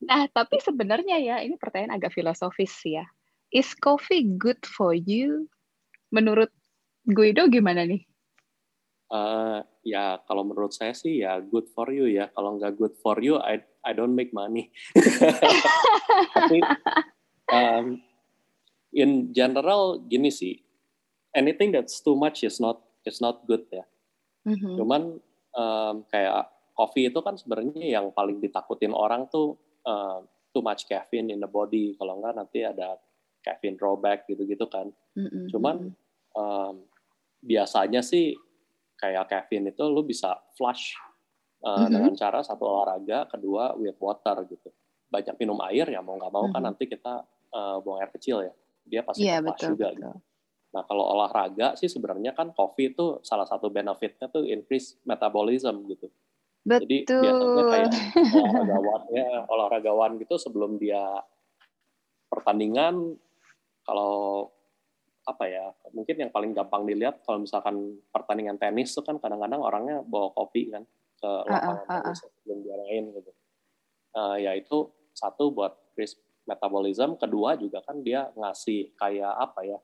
Nah, 0.08 0.30
tapi 0.30 0.62
sebenarnya 0.62 1.18
ya 1.18 1.42
ini 1.42 1.58
pertanyaan 1.58 1.98
agak 1.98 2.14
filosofis 2.14 2.72
ya. 2.86 3.04
Is 3.50 3.74
coffee 3.74 4.30
good 4.38 4.62
for 4.64 4.94
you? 4.94 5.50
Menurut 6.14 6.54
Guido 7.04 7.50
gimana 7.50 7.82
nih? 7.82 8.06
Eh, 9.08 9.60
ya 9.88 10.20
kalau 10.28 10.44
menurut 10.44 10.76
saya 10.76 10.92
sih 10.92 11.24
ya 11.24 11.40
good 11.40 11.72
for 11.72 11.88
you 11.96 12.12
ya. 12.12 12.28
Kalau 12.36 12.60
nggak 12.60 12.76
good 12.76 12.96
for 13.00 13.16
you, 13.24 13.40
I 13.40 13.64
I 13.80 13.96
don't 13.96 14.12
make 14.12 14.36
money. 14.36 14.68
Tapi 16.36 16.60
um, 17.48 18.04
in 18.92 19.32
general 19.32 20.04
gini 20.04 20.28
sih, 20.28 20.60
anything 21.32 21.72
that's 21.72 22.04
too 22.04 22.20
much 22.20 22.44
is 22.44 22.60
not 22.60 22.84
is 23.08 23.24
not 23.24 23.48
good 23.48 23.64
ya. 23.72 23.88
Mhm. 24.44 24.76
Cuman 24.76 25.24
um, 25.56 25.96
kayak 26.12 26.52
kopi 26.76 27.08
itu 27.08 27.24
kan 27.24 27.40
sebenarnya 27.40 28.04
yang 28.04 28.12
paling 28.12 28.44
ditakutin 28.44 28.92
orang 28.92 29.32
tuh 29.32 29.56
um, 29.88 30.28
too 30.52 30.60
much 30.60 30.84
caffeine 30.84 31.32
in 31.32 31.40
the 31.40 31.48
body. 31.48 31.96
Kalau 31.96 32.20
nggak 32.20 32.44
nanti 32.44 32.68
ada 32.68 33.00
caffeine 33.40 33.80
drawback 33.80 34.28
gitu-gitu 34.28 34.68
kan. 34.68 34.92
Mhm, 35.16 35.48
Cuman 35.48 35.96
um, 36.36 36.84
biasanya 37.40 38.04
sih 38.04 38.36
kayak 38.98 39.30
caffeine 39.30 39.70
itu 39.70 39.84
lu 39.86 40.02
bisa 40.02 40.36
flush 40.54 40.98
uh, 41.62 41.86
Mhm. 41.86 41.90
dengan 41.90 42.14
cara 42.14 42.40
satu 42.42 42.66
olahraga, 42.66 43.30
kedua 43.30 43.78
with 43.78 43.98
water 43.98 44.46
gitu. 44.46 44.70
Banyak 45.08 45.38
minum 45.38 45.58
air 45.64 45.86
ya 45.88 46.02
mau 46.02 46.18
nggak 46.18 46.30
mau 46.30 46.46
kan 46.50 46.62
Mhm. 46.62 46.68
nanti 46.68 46.84
kita 46.86 47.22
uh, 47.48 47.78
buang 47.80 48.02
air 48.02 48.12
kecil 48.12 48.44
ya, 48.44 48.54
dia 48.84 49.02
pasti 49.02 49.24
Iya 49.24 49.40
ke 49.40 49.46
flush 49.46 49.54
betul 49.56 49.72
juga. 49.74 49.88
Gitu. 49.90 50.02
betul. 50.04 50.18
Nah 50.68 50.84
kalau 50.84 51.06
olahraga 51.08 51.68
sih 51.74 51.88
sebenarnya 51.88 52.36
kan 52.36 52.52
kopi 52.52 52.92
itu 52.92 53.24
salah 53.24 53.48
satu 53.48 53.72
benefitnya 53.72 54.28
tuh 54.28 54.44
increase 54.44 55.00
metabolism 55.02 55.88
gitu. 55.88 56.12
Jadi 56.68 57.08
biasanya 57.08 57.64
kayak 57.72 57.90
Betul. 58.20 58.44
olahragawan 58.44 59.02
ya 59.10 59.30
olahragawan 59.48 60.12
gitu 60.20 60.36
sebelum 60.36 60.76
dia 60.76 61.00
pertandingan 62.28 63.16
kalau 63.88 64.48
apa 65.28 65.44
ya 65.52 65.76
mungkin 65.92 66.16
yang 66.16 66.32
paling 66.32 66.56
gampang 66.56 66.88
dilihat 66.88 67.20
kalau 67.28 67.44
misalkan 67.44 68.00
pertandingan 68.16 68.56
tenis 68.56 68.96
itu 68.96 69.04
kan 69.04 69.20
kadang-kadang 69.20 69.60
orangnya 69.60 70.00
bawa 70.08 70.32
kopi 70.32 70.72
kan 70.72 70.88
ke 71.20 71.30
lapangan 71.52 71.84
ah, 71.84 71.92
ah. 71.92 72.02
tenis 72.08 72.20
sebelum 72.24 72.58
dia 72.64 72.76
main 72.80 73.04
gitu. 73.12 73.32
Eh, 74.16 74.36
ya 74.48 74.52
itu 74.56 74.88
satu 75.12 75.52
buat 75.52 75.76
increase 75.92 76.16
metabolism, 76.48 77.20
kedua 77.20 77.60
juga 77.60 77.84
kan 77.84 78.00
dia 78.00 78.32
ngasih 78.40 78.96
kayak 78.96 79.34
apa 79.36 79.68
ya 79.68 79.80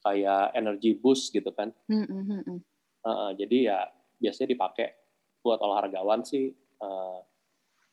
kayak 0.00 0.56
energy 0.56 0.96
boost 0.96 1.28
gitu 1.28 1.52
kan. 1.52 1.76
Mhm, 1.92 2.08
mhm. 2.40 2.56
Eh, 3.04 3.30
jadi 3.36 3.56
ya 3.68 3.78
biasanya 4.16 4.48
dipakai 4.56 4.96
buat 5.44 5.60
olahragawan 5.60 6.24
sih 6.24 6.56
eh, 6.56 7.18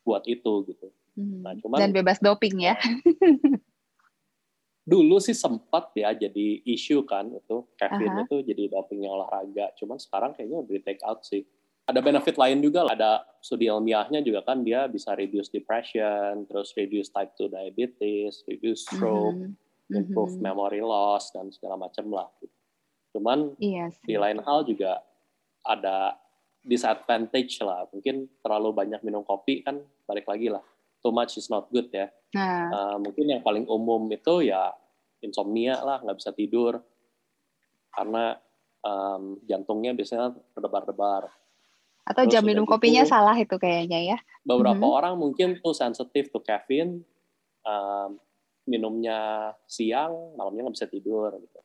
buat 0.07 0.23
itu 0.23 0.63
gitu. 0.71 0.87
Mhm. 1.19 1.37
Nah, 1.43 1.53
cuman- 1.59 1.81
Dan 1.83 1.91
bebas 1.91 2.23
doping 2.23 2.63
ya. 2.63 2.79
Dulu 4.87 5.19
sih 5.19 5.35
sempat 5.35 5.91
ya 5.99 6.15
jadi 6.15 6.63
isu 6.63 7.03
kan 7.03 7.27
itu 7.27 7.67
Aha. 7.83 8.23
itu 8.23 8.39
jadi 8.39 8.71
dopingnya 8.71 9.11
olahraga. 9.11 9.75
Cuman 9.75 9.99
sekarang 9.99 10.31
kayaknya 10.31 10.63
udah 10.63 10.71
di 10.71 10.79
take 10.79 11.03
out 11.03 11.27
sih. 11.27 11.43
Ada 11.87 11.99
benefit 11.99 12.39
lain 12.39 12.63
juga 12.63 12.87
lah. 12.87 12.95
Ada 12.95 13.11
studi 13.43 13.67
ilmiahnya 13.67 14.23
juga 14.23 14.47
kan 14.47 14.63
dia 14.63 14.87
bisa 14.87 15.11
reduce 15.11 15.51
depression, 15.51 16.47
terus 16.47 16.71
reduce 16.75 17.11
type 17.11 17.35
2 17.35 17.51
diabetes, 17.51 18.47
reduce 18.47 18.87
stroke, 18.87 19.35
Mhm, 19.35 19.55
improve 19.91 20.39
mhm. 20.39 20.43
memory 20.43 20.83
loss 20.83 21.35
dan 21.35 21.51
segala 21.51 21.75
macam 21.75 22.07
lah. 22.11 22.27
Cuman 23.11 23.59
Iya 23.59 23.91
di 24.07 24.15
lain 24.15 24.39
hal 24.39 24.63
juga 24.63 25.03
ada 25.67 26.15
disadvantage 26.63 27.59
lah. 27.63 27.87
Mungkin 27.91 28.39
terlalu 28.39 28.71
banyak 28.71 29.03
minum 29.03 29.23
kopi 29.23 29.63
kan 29.63 29.79
balik 30.07 30.27
lagi 30.27 30.47
lah. 30.51 30.63
Too 31.07 31.15
much 31.15 31.39
is 31.39 31.47
not 31.47 31.71
good 31.71 31.87
ya. 31.87 32.11
Nah, 32.35 32.67
Uh, 32.67 32.97
mungkin 32.99 33.31
yang 33.31 33.39
paling 33.39 33.63
umum 33.63 34.11
itu 34.11 34.43
ya 34.43 34.75
insomnia 35.23 35.79
lah, 35.79 36.03
nggak 36.03 36.19
bisa 36.19 36.35
tidur 36.35 36.83
karena 37.89 38.35
um, 38.83 39.39
jantungnya 39.43 39.95
biasanya 39.95 40.35
berdebar-debar. 40.51 41.31
atau 42.03 42.23
terus 42.23 42.33
jam 42.35 42.43
minum 42.43 42.63
gitu- 42.63 42.71
kopinya 42.71 43.03
salah 43.03 43.35
itu 43.35 43.55
kayaknya 43.55 43.99
ya. 43.99 44.17
Beberapa 44.41 44.79
Mhm. 44.79 44.95
orang 44.95 45.15
mungkin 45.15 45.59
tuh 45.59 45.71
sensitif 45.71 46.27
to 46.27 46.39
caffeine, 46.39 47.03
um, 47.63 48.15
minumnya 48.63 49.51
siang, 49.63 50.11
malamnya 50.35 50.67
nggak 50.67 50.75
bisa 50.75 50.87
tidur. 50.87 51.35
Gitu. 51.35 51.59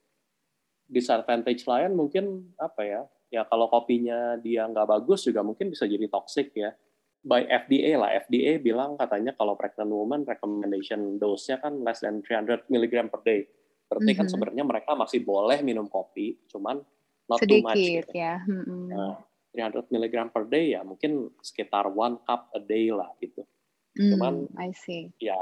Disadvantage 0.89 1.63
lain 1.63 1.95
mungkin 1.95 2.55
apa 2.59 2.83
ya? 2.83 3.03
Ya 3.31 3.43
kalau 3.43 3.67
kopinya 3.67 4.35
dia 4.37 4.67
nggak 4.67 4.85
bagus 4.85 5.23
juga 5.23 5.43
mungkin 5.43 5.71
bisa 5.71 5.87
jadi 5.87 6.07
toxic 6.07 6.51
ya. 6.55 6.75
By 7.23 7.47
FDA 7.47 7.95
lah, 7.95 8.11
FDA 8.19 8.59
bilang 8.59 8.99
katanya 8.99 9.31
kalau 9.33 9.55
pregnant 9.55 9.89
woman 9.89 10.27
recommendation 10.27 11.23
dose-nya 11.23 11.63
kan 11.63 11.79
less 11.81 12.03
than 12.03 12.19
300 12.19 12.67
mg 12.67 12.95
per 13.07 13.23
day. 13.23 13.47
Berarti 13.87 14.13
kan 14.13 14.27
Mhm. 14.27 14.33
sebenarnya 14.33 14.65
mereka 14.67 14.91
masih 14.93 15.23
boleh 15.23 15.63
minum 15.63 15.87
kopi, 15.87 16.35
cuman 16.51 16.83
not 17.29 17.39
too 17.39 17.63
much. 17.63 17.79
Sedikit 17.79 18.11
gitu. 18.11 18.19
ya. 18.19 18.43
Mhm. 18.43 18.89
Nah, 18.91 19.15
300 19.49 19.87
mg 19.87 20.15
per 20.29 20.45
day 20.45 20.75
ya 20.75 20.83
mungkin 20.83 21.31
sekitar 21.39 21.87
one 21.87 22.19
cup 22.23 22.51
a 22.51 22.61
day 22.61 22.91
lah 22.91 23.13
gitu. 23.17 23.47
Hmm, 23.95 24.11
cuman- 24.11 24.49
I 24.59 24.75
see. 24.75 25.15
Ya 25.21 25.39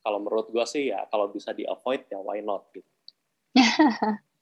kalau 0.00 0.18
menurut 0.18 0.48
gua 0.48 0.64
sih 0.64 0.88
ya 0.88 1.04
kalau 1.06 1.28
bisa 1.28 1.50
di 1.50 1.66
avoid 1.66 2.08
ya 2.08 2.16
why 2.16 2.40
not 2.40 2.64
gitu. 2.72 2.88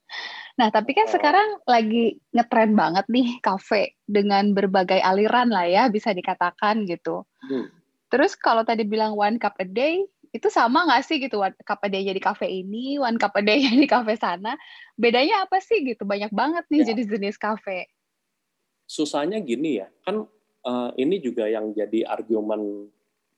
Nah, 0.60 0.68
tapi 0.68 0.92
kan 0.92 1.08
sekarang 1.08 1.64
lagi 1.64 2.20
ngetren 2.36 2.76
banget 2.76 3.08
nih 3.08 3.40
kafe 3.40 3.96
dengan 4.04 4.52
berbagai 4.52 5.00
aliran 5.00 5.48
lah 5.48 5.64
ya, 5.64 5.88
bisa 5.88 6.12
dikatakan 6.12 6.84
gitu. 6.84 7.24
Hmm. 7.48 7.72
Terus 8.12 8.36
kalau 8.36 8.60
tadi 8.60 8.84
bilang 8.84 9.16
one 9.16 9.40
cup 9.40 9.56
a 9.56 9.64
day, 9.64 10.04
itu 10.32 10.48
sama 10.48 10.84
nggak 10.88 11.02
sih 11.04 11.16
gitu 11.20 11.40
one 11.40 11.56
cup 11.64 11.80
a 11.84 11.88
day-nya 11.88 12.12
di 12.12 12.20
kafe 12.20 12.48
ini, 12.48 13.00
one 13.00 13.16
cup 13.16 13.32
a 13.36 13.42
day-nya 13.44 13.72
di 13.84 13.88
kafe 13.88 14.16
sana? 14.20 14.56
Bedanya 14.96 15.48
apa 15.48 15.60
sih 15.60 15.80
gitu? 15.84 16.04
Banyak 16.04 16.32
banget 16.32 16.64
nih 16.68 16.84
Ya. 16.84 16.86
jenis-jenis 16.92 17.36
kafe. 17.40 17.88
Susahnya 18.84 19.40
gini 19.40 19.80
ya, 19.80 19.88
kan 20.04 20.28
eh, 20.62 20.90
ini 21.00 21.18
juga 21.18 21.48
yang 21.48 21.72
jadi 21.72 22.06
argumen 22.06 22.86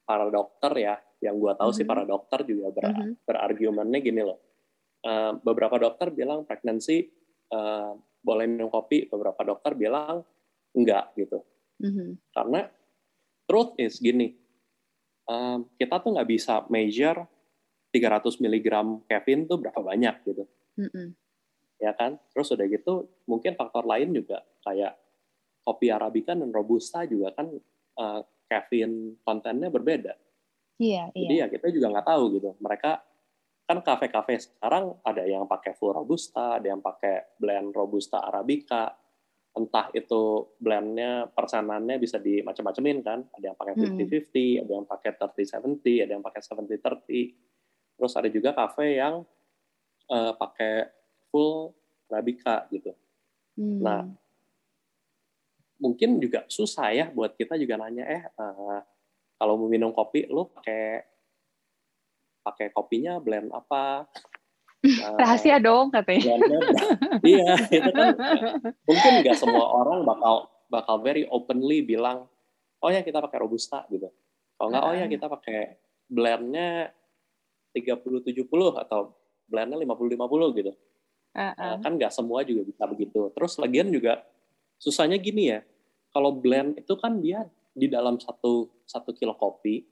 para 0.04 0.28
dokter 0.28 0.72
ya, 0.76 0.94
yang 1.24 1.40
gua 1.40 1.56
tahu 1.56 1.72
sih 1.72 1.86
Mhm. 1.86 1.90
para 1.90 2.04
dokter 2.04 2.44
juga 2.44 2.68
ber, 2.74 2.84
Mhm. 2.90 3.10
berargumennya 3.24 3.98
gini 4.02 4.20
loh. 4.20 4.36
Eh, 5.04 5.32
beberapa 5.44 5.76
dokter 5.76 6.08
bilang 6.16 6.48
pregnancy 6.48 7.04
eh, 7.52 7.92
boleh 8.24 8.48
minum 8.48 8.72
kopi, 8.72 9.04
beberapa 9.04 9.44
dokter 9.44 9.76
bilang 9.76 10.24
enggak 10.72 11.12
gitu. 11.12 11.44
Mhm. 11.76 12.16
Karena 12.32 12.64
truth 13.44 13.76
is 13.76 14.00
gini, 14.00 14.32
em, 15.28 15.68
kita 15.76 16.00
tuh 16.00 16.16
nggak 16.16 16.24
bisa 16.32 16.64
measure 16.72 17.20
300 17.92 18.40
mg 18.40 19.04
caffeine 19.04 19.44
tuh 19.44 19.60
berapa 19.60 19.76
banyak 19.76 20.24
gitu, 20.24 20.48
Mhm. 20.80 21.12
ya 21.84 21.92
kan? 21.92 22.16
Terus 22.32 22.48
udah 22.56 22.64
gitu, 22.64 23.12
mungkin 23.28 23.60
faktor 23.60 23.84
lain 23.84 24.16
juga 24.16 24.40
kayak 24.64 24.96
kopi 25.68 25.92
arabica 25.92 26.32
dan 26.32 26.48
robusta 26.48 27.04
juga 27.04 27.36
kan 27.36 27.52
caffeine 28.48 29.20
kontennya 29.20 29.68
berbeda. 29.68 30.16
Iya, 30.80 31.12
Jadi 31.12 31.34
iya. 31.38 31.46
ya 31.46 31.52
kita 31.52 31.70
juga 31.70 31.92
nggak 31.92 32.08
tahu 32.08 32.24
gitu. 32.40 32.50
Mereka 32.58 32.92
kan 33.64 33.80
kafe-kafe 33.80 34.36
sekarang 34.36 35.00
ada 35.00 35.24
yang 35.24 35.48
pakai 35.48 35.72
full 35.72 35.96
robusta, 35.96 36.60
ada 36.60 36.68
yang 36.68 36.84
pakai 36.84 37.36
blend 37.40 37.72
robusta 37.72 38.20
arabica. 38.20 38.92
Entah 39.54 39.88
itu 39.94 40.52
blendnya 40.58 41.30
persenannya 41.30 41.96
bisa 41.96 42.20
dimacam-macamin 42.20 42.98
kan. 43.00 43.24
Ada 43.32 43.44
yang 43.52 43.56
pakai 43.56 43.74
Hmm. 43.78 43.96
50-50, 43.96 44.60
ada 44.60 44.72
yang 44.76 44.84
pakai 44.84 45.10
30-70, 45.16 46.02
ada 46.04 46.12
yang 46.12 46.24
pakai 46.26 46.40
70-30. 46.42 47.32
Terus 47.96 48.12
ada 48.18 48.28
juga 48.28 48.50
kafe 48.52 49.00
yang 49.00 49.24
eh, 50.10 50.32
pakai 50.36 50.74
full 51.32 51.72
arabica 52.12 52.68
gitu. 52.68 52.92
Hmm. 53.56 53.80
Nah, 53.80 54.02
mungkin 55.80 56.20
juga 56.20 56.44
susah 56.50 56.92
ya 56.92 57.06
buat 57.08 57.34
kita 57.34 57.56
juga 57.56 57.80
nanya 57.80 58.04
eh 58.06 58.22
eh, 58.28 58.80
kalau 59.38 59.58
mau 59.58 59.68
minum 59.68 59.90
kopi 59.90 60.26
lu 60.30 60.46
pakai 60.50 61.13
pakai 62.44 62.68
kopinya 62.70 63.16
blend 63.18 63.48
apa 63.50 64.04
Eh, 64.84 64.92
rahasia 65.20 65.56
dong 65.56 65.88
katanya. 65.88 66.36
blendnya 66.36 66.58
berapa? 66.60 66.92
iya 67.24 67.56
itu 67.72 67.88
kan 67.88 68.12
mungkin 68.84 69.12
nggak 69.24 69.36
semua 69.40 69.64
orang 69.64 70.04
bakal 70.04 70.34
bakal 70.68 71.00
very 71.00 71.24
openly 71.32 71.80
bilang 71.80 72.28
oh 72.84 72.90
ya 72.92 73.00
kita 73.00 73.24
pakai 73.24 73.40
robusta 73.40 73.88
gitu 73.88 74.12
kalau 74.60 74.68
nggak 74.68 74.84
oh 74.84 74.92
ya 74.92 75.06
kita 75.08 75.26
pakai 75.32 75.80
blendnya 76.04 76.92
30-70 77.72 78.44
atau 78.76 79.16
blendnya 79.48 79.80
50-50 79.80 80.60
gitu 80.60 80.72
Heeh. 81.34 81.50
Nah, 81.58 81.82
kan 81.82 81.98
nggak 81.98 82.14
semua 82.14 82.46
juga 82.46 82.62
bisa 82.62 82.86
begitu. 82.86 83.26
Terus 83.34 83.58
lagian 83.58 83.90
juga 83.90 84.22
susahnya 84.78 85.18
gini 85.18 85.50
ya, 85.50 85.66
kalau 86.14 86.30
blend 86.30 86.78
itu 86.78 86.94
kan 86.94 87.18
dia 87.18 87.42
di 87.74 87.90
dalam 87.90 88.22
satu 88.22 88.70
satu 88.86 89.10
kilo 89.10 89.34
kopi, 89.34 89.82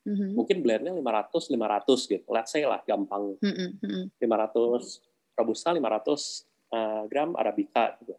Mhm. 0.00 0.32
mungkin 0.32 0.64
blendnya 0.64 0.92
500 0.96 1.52
500 1.52 2.08
gitu. 2.08 2.24
Let's 2.32 2.50
say 2.50 2.64
lah 2.64 2.80
gampang 2.82 3.36
Mhm. 3.38 3.68
Mhm. 3.84 4.02
500 4.16 5.04
robusta 5.36 5.70
500 5.70 6.44
eh, 6.70 7.02
gram 7.10 7.34
arabica 7.34 7.98
gitu. 8.00 8.14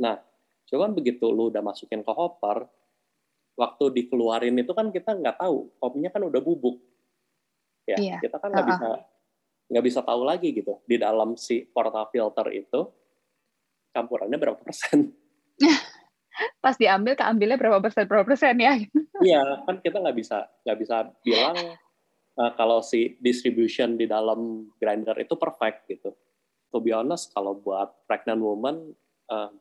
Nah, 0.00 0.18
cuman 0.66 0.90
begitu 0.90 1.28
lu 1.28 1.52
udah 1.52 1.60
masukin 1.60 2.00
ke 2.00 2.10
hopper, 2.10 2.64
waktu 3.54 3.84
dikeluarin 3.92 4.56
itu 4.56 4.72
kan 4.72 4.88
kita 4.88 5.12
nggak 5.12 5.36
tahu 5.36 5.68
kopinya 5.76 6.08
kan 6.08 6.24
udah 6.24 6.40
bubuk. 6.40 6.80
Ya, 7.84 7.96
Iya. 7.98 8.16
kita 8.22 8.36
kan 8.38 8.50
nggak 8.50 8.66
Ha-ha. 8.66 8.74
bisa 8.74 8.88
nggak 9.70 9.84
bisa 9.86 10.00
tahu 10.02 10.22
lagi 10.26 10.50
gitu 10.50 10.82
di 10.82 10.98
dalam 10.98 11.38
si 11.38 11.62
portafilter 11.62 12.46
itu 12.50 12.80
campurannya 13.92 14.38
berapa 14.38 14.58
persen. 14.58 15.10
Pas 16.64 16.74
diambil 16.74 17.14
keambilnya 17.14 17.58
berapa 17.60 17.78
persen 17.78 18.06
berapa 18.08 18.24
persen 18.26 18.56
ya? 18.58 18.74
Iya, 19.20 19.64
kan 19.68 19.76
kita 19.84 20.00
nggak 20.00 20.16
bisa 20.16 20.48
nggak 20.64 20.78
bisa 20.80 20.96
bilang 21.20 21.56
eh, 22.40 22.52
kalau 22.56 22.80
si 22.80 23.16
distribution 23.20 24.00
di 24.00 24.08
dalam 24.08 24.72
grinder 24.80 25.16
itu 25.20 25.36
perfect 25.36 25.86
gitu. 25.88 26.10
To 26.70 26.78
be 26.78 26.94
honest, 26.94 27.34
kalau 27.34 27.58
buat 27.58 28.06
pregnant 28.06 28.40
woman, 28.40 28.94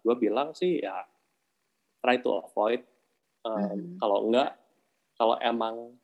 gue 0.05 0.15
bilang 0.17 0.53
sih 0.53 0.81
ya 0.81 1.05
try 2.01 2.21
to 2.21 2.39
avoid. 2.41 2.81
Eh, 3.45 3.49
Mhm. 3.49 3.97
Kalau 3.97 4.17
enggak, 4.29 4.53
kalau 5.17 5.35
emang 5.41 5.97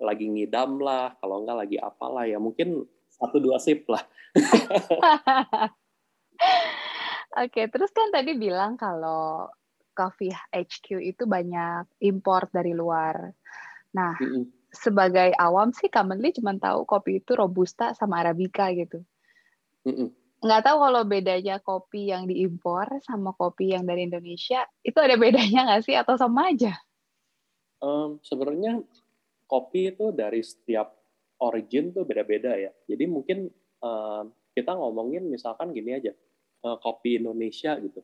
lagi 0.00 0.24
ngidam 0.24 0.80
lah, 0.80 1.12
kalau 1.20 1.44
enggak 1.44 1.58
lagi 1.66 1.76
apalah 1.76 2.24
ya 2.24 2.40
mungkin 2.40 2.88
satu 3.12 3.36
dua 3.42 3.60
sip 3.60 3.84
lah. 3.90 4.00
Oke, 7.44 7.70
terus 7.70 7.92
kan 7.94 8.10
tadi 8.10 8.34
bilang 8.34 8.74
kalau 8.74 9.46
Coffee 9.92 10.32
HQ 10.32 11.00
itu 11.02 11.26
banyak 11.26 11.86
import 12.02 12.48
dari 12.54 12.72
luar. 12.72 13.34
Nah, 13.94 14.14
Mm-mm. 14.18 14.46
sebagai 14.70 15.34
awam 15.36 15.74
sih 15.74 15.90
commonly 15.90 16.30
cuma 16.30 16.54
tahu 16.56 16.86
kopi 16.86 17.18
itu 17.18 17.34
robusta 17.34 17.92
sama 17.98 18.22
arabica 18.22 18.70
gitu. 18.70 19.02
Mm-mm. 19.84 20.10
Nggak 20.40 20.62
tahu 20.64 20.76
kalau 20.80 21.02
bedanya 21.04 21.56
kopi 21.60 22.08
yang 22.08 22.24
diimpor 22.24 22.88
sama 23.04 23.36
kopi 23.36 23.76
yang 23.76 23.84
dari 23.84 24.08
Indonesia 24.08 24.64
itu 24.80 24.96
ada 24.96 25.20
bedanya 25.20 25.68
nggak 25.68 25.82
sih 25.84 25.96
atau 25.98 26.16
sama 26.16 26.48
aja? 26.48 26.72
Em, 27.80 28.16
sebenarnya 28.24 28.80
kopi 29.44 29.92
itu 29.92 30.12
dari 30.16 30.40
setiap 30.40 30.96
origin 31.44 31.92
tuh 31.92 32.08
beda-beda 32.08 32.56
ya. 32.56 32.72
Jadi 32.88 33.04
mungkin 33.04 33.52
em, 33.84 34.24
kita 34.56 34.72
ngomongin 34.76 35.28
misalkan 35.28 35.76
gini 35.76 35.96
aja, 35.96 36.12
eh, 36.64 36.76
kopi 36.80 37.20
Indonesia 37.20 37.76
gitu. 37.80 38.00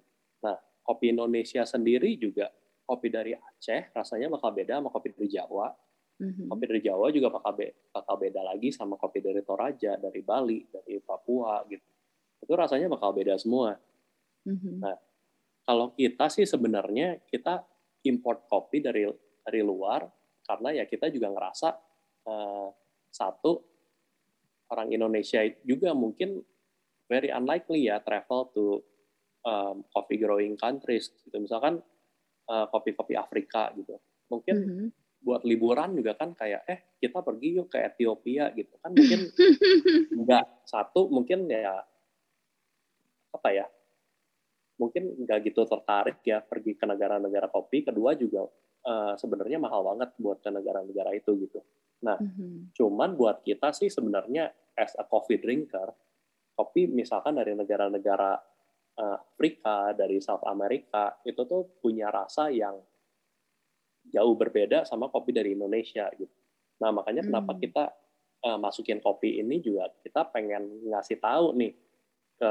Nah, 0.86 0.94
kopi 0.94 1.10
Indonesia 1.10 1.66
sendiri 1.66 2.14
juga 2.14 2.46
kopi 2.86 3.10
dari 3.10 3.34
Aceh 3.34 3.90
rasanya 3.90 4.30
bakal 4.30 4.54
beda 4.54 4.78
sama 4.78 4.94
kopi 4.94 5.10
dari 5.10 5.26
Jawa. 5.26 5.74
Mhm. 6.22 6.46
Kopi 6.46 6.64
dari 6.70 6.80
Jawa 6.86 7.10
juga 7.10 7.28
bakal, 7.34 7.52
be- 7.58 7.74
bakal 7.90 8.14
beda 8.22 8.40
lagi 8.46 8.70
sama 8.70 8.94
kopi 8.94 9.18
dari 9.18 9.42
Toraja, 9.42 9.98
dari 9.98 10.22
Bali, 10.22 10.62
dari 10.70 11.02
Papua 11.02 11.66
gitu. 11.66 11.82
Itu 12.38 12.52
rasanya 12.54 12.86
bakal 12.86 13.10
beda 13.18 13.34
semua. 13.34 13.74
Mhm. 14.46 14.78
Kalau 15.66 15.90
kita 15.98 16.30
sih 16.30 16.46
sebenarnya 16.46 17.18
kita 17.26 17.66
import 18.06 18.46
kopi 18.46 18.78
dari 18.78 19.02
dari 19.42 19.60
luar 19.66 20.06
karena 20.46 20.78
ya 20.78 20.84
kita 20.86 21.10
juga 21.10 21.34
ngerasa 21.34 21.68
eh, 22.30 22.68
satu 23.10 23.52
orang 24.70 24.94
Indonesia 24.94 25.42
juga 25.66 25.90
mungkin 25.90 26.38
very 27.10 27.34
unlikely 27.34 27.90
ya 27.90 27.98
travel 27.98 28.46
to 28.54 28.86
um, 29.46 29.86
coffee 29.94 30.18
growing 30.18 30.58
countries 30.58 31.14
gitu. 31.22 31.38
Misalkan 31.38 31.78
eh, 32.46 32.66
kopi-kopi 32.70 33.14
Afrika 33.18 33.70
gitu. 33.74 33.98
Mungkin 34.30 34.56
Mhm. 34.58 34.86
buat 35.22 35.42
liburan 35.42 35.98
juga 35.98 36.14
kan 36.14 36.30
kayak 36.34 36.62
eh 36.70 36.78
kita 37.02 37.18
pergi 37.22 37.58
yuk 37.58 37.66
ke 37.70 37.78
Ethiopia 37.82 38.54
gitu. 38.54 38.74
Kan 38.78 38.94
mungkin 38.94 39.20
nggak 40.22 40.44
satu 40.62 41.10
mungkin 41.10 41.50
ya 41.50 41.82
apa 43.34 43.48
ya 43.50 43.66
mungkin 44.76 45.26
nggak 45.26 45.38
gitu 45.50 45.64
tertarik 45.66 46.20
ya 46.22 46.38
pergi 46.44 46.76
ke 46.78 46.84
negara-negara 46.86 47.50
kopi. 47.50 47.82
Kedua 47.82 48.14
juga 48.14 48.46
eh, 48.86 49.14
sebenarnya 49.18 49.58
mahal 49.58 49.82
banget 49.82 50.14
buat 50.20 50.38
ke 50.42 50.50
negara-negara 50.50 51.14
itu 51.18 51.34
gitu. 51.42 51.62
Mhm. 51.96 52.76
cuman 52.76 53.16
buat 53.16 53.40
kita 53.42 53.72
sih 53.72 53.88
sebenarnya 53.88 54.52
as 54.76 54.92
a 55.00 55.04
coffee 55.08 55.40
drinker 55.40 55.90
kopi 56.54 56.86
misalkan 56.86 57.40
dari 57.40 57.56
negara-negara 57.56 58.36
Afrika 58.96 59.92
dari 59.92 60.16
South 60.18 60.44
America 60.48 61.20
itu 61.22 61.44
tuh 61.44 61.68
punya 61.84 62.08
rasa 62.08 62.48
yang 62.48 62.80
jauh 64.06 64.34
berbeda 64.38 64.86
sama 64.86 65.10
kopi 65.10 65.34
dari 65.34 65.52
Indonesia 65.52 66.08
gitu 66.16 66.32
nah 66.80 66.92
makanya 66.92 67.24
kenapa 67.24 67.56
Hmm. 67.56 67.60
kita 67.60 67.84
eh, 68.44 68.58
masukin 68.60 69.00
kopi 69.00 69.40
ini 69.40 69.60
juga 69.60 69.88
kita 70.00 70.28
pengen 70.32 70.88
ngasih 70.88 71.18
tahu 71.20 71.56
nih 71.56 71.72
ke 72.36 72.50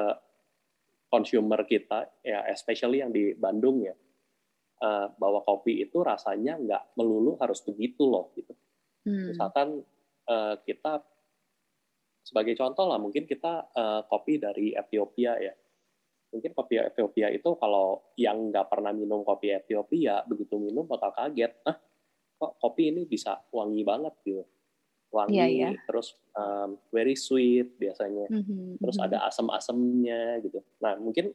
consumer 1.09 1.61
kita 1.63 2.09
ya 2.25 2.43
especially 2.49 2.99
yang 3.05 3.13
di 3.13 3.33
Bandung 3.37 3.85
ya 3.85 3.93
eh, 4.81 5.05
bahwa 5.15 5.41
kopi 5.45 5.81
itu 5.81 6.01
rasanya 6.01 6.57
nggak 6.59 6.83
melulu 6.97 7.37
harus 7.41 7.61
begitu 7.65 8.05
loh 8.05 8.29
gitu 8.37 8.53
Hmm. 9.05 9.29
misalkan 9.29 9.85
eh, 10.25 10.55
kita 10.65 11.05
sebagai 12.25 12.57
contoh 12.57 12.89
lah 12.89 12.97
mungkin 12.97 13.29
kita 13.29 13.69
eh, 13.69 14.01
kopi 14.09 14.41
dari 14.41 14.73
Ethiopia 14.73 15.37
ya 15.37 15.53
mungkin 16.35 16.51
kopi 16.51 16.75
Ethiopia 16.77 17.31
itu 17.31 17.55
kalau 17.55 18.11
yang 18.19 18.51
nggak 18.51 18.67
pernah 18.67 18.91
minum 18.91 19.23
kopi 19.23 19.55
Ethiopia 19.55 20.19
begitu 20.27 20.59
minum 20.59 20.83
bakal 20.83 21.15
kaget 21.15 21.55
ah 21.63 21.79
kok 22.35 22.59
kopi 22.59 22.91
ini 22.91 23.07
bisa 23.07 23.39
wangi 23.55 23.87
banget 23.87 24.11
gitu 24.27 24.43
wangi 25.15 25.39
Iya, 25.39 25.47
iya. 25.47 25.69
terus 25.87 26.19
um, 26.35 26.75
very 26.91 27.15
sweet 27.15 27.79
biasanya 27.79 28.27
Mhm. 28.27 28.83
terus 28.83 28.99
Mhm. 28.99 29.05
ada 29.07 29.17
asam-asamnya 29.31 30.43
gitu. 30.43 30.59
Nah 30.83 30.99
mungkin 30.99 31.31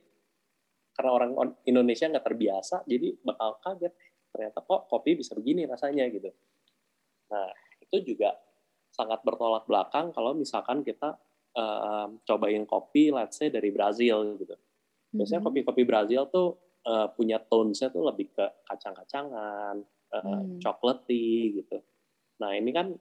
karena 0.92 1.10
orang 1.16 1.32
on- 1.32 1.56
Indonesia 1.64 2.04
nggak 2.04 2.26
terbiasa, 2.28 2.84
jadi 2.84 3.16
bakal 3.24 3.56
kaget 3.64 3.96
ternyata 4.28 4.60
kok 4.60 4.84
kopi 4.84 5.16
bisa 5.16 5.32
begini 5.32 5.64
rasanya 5.64 6.04
gitu. 6.12 6.28
Nah 7.32 7.48
itu 7.80 8.12
juga 8.12 8.36
sangat 8.92 9.24
bertolak 9.24 9.64
belakang 9.64 10.12
kalau 10.12 10.36
misalkan 10.36 10.84
kita 10.84 11.16
um, 11.56 12.20
cobain 12.22 12.68
kopi, 12.68 13.08
let's 13.10 13.40
say 13.40 13.48
dari 13.48 13.72
Brazil 13.72 14.36
gitu. 14.36 14.54
Biasanya 15.10 15.42
kopi-kopi 15.42 15.82
Brazil 15.82 16.30
tuh 16.30 16.54
uh, 16.86 17.10
punya 17.12 17.42
tones-nya 17.42 17.90
tuh 17.90 18.06
lebih 18.06 18.30
ke 18.30 18.46
kacang-kacangan, 18.64 19.76
uh, 20.14 20.22
Hmm. 20.22 20.58
chocolatey 20.58 21.60
gitu. 21.62 21.78
Nah 22.42 22.54
ini 22.54 22.70
kan 22.70 22.94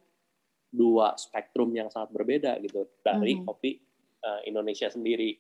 dua 0.70 1.18
spektrum 1.18 1.74
yang 1.74 1.90
sangat 1.90 2.14
berbeda 2.14 2.62
gitu 2.62 2.86
dari 3.02 3.38
Mhm. 3.38 3.46
kopi 3.46 3.82
uh, 4.22 4.42
Indonesia 4.46 4.90
sendiri. 4.90 5.38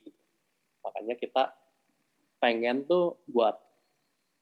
Makanya 0.81 1.19
kita 1.19 1.53
pengen 2.39 2.87
tuh 2.87 3.19
buat 3.27 3.59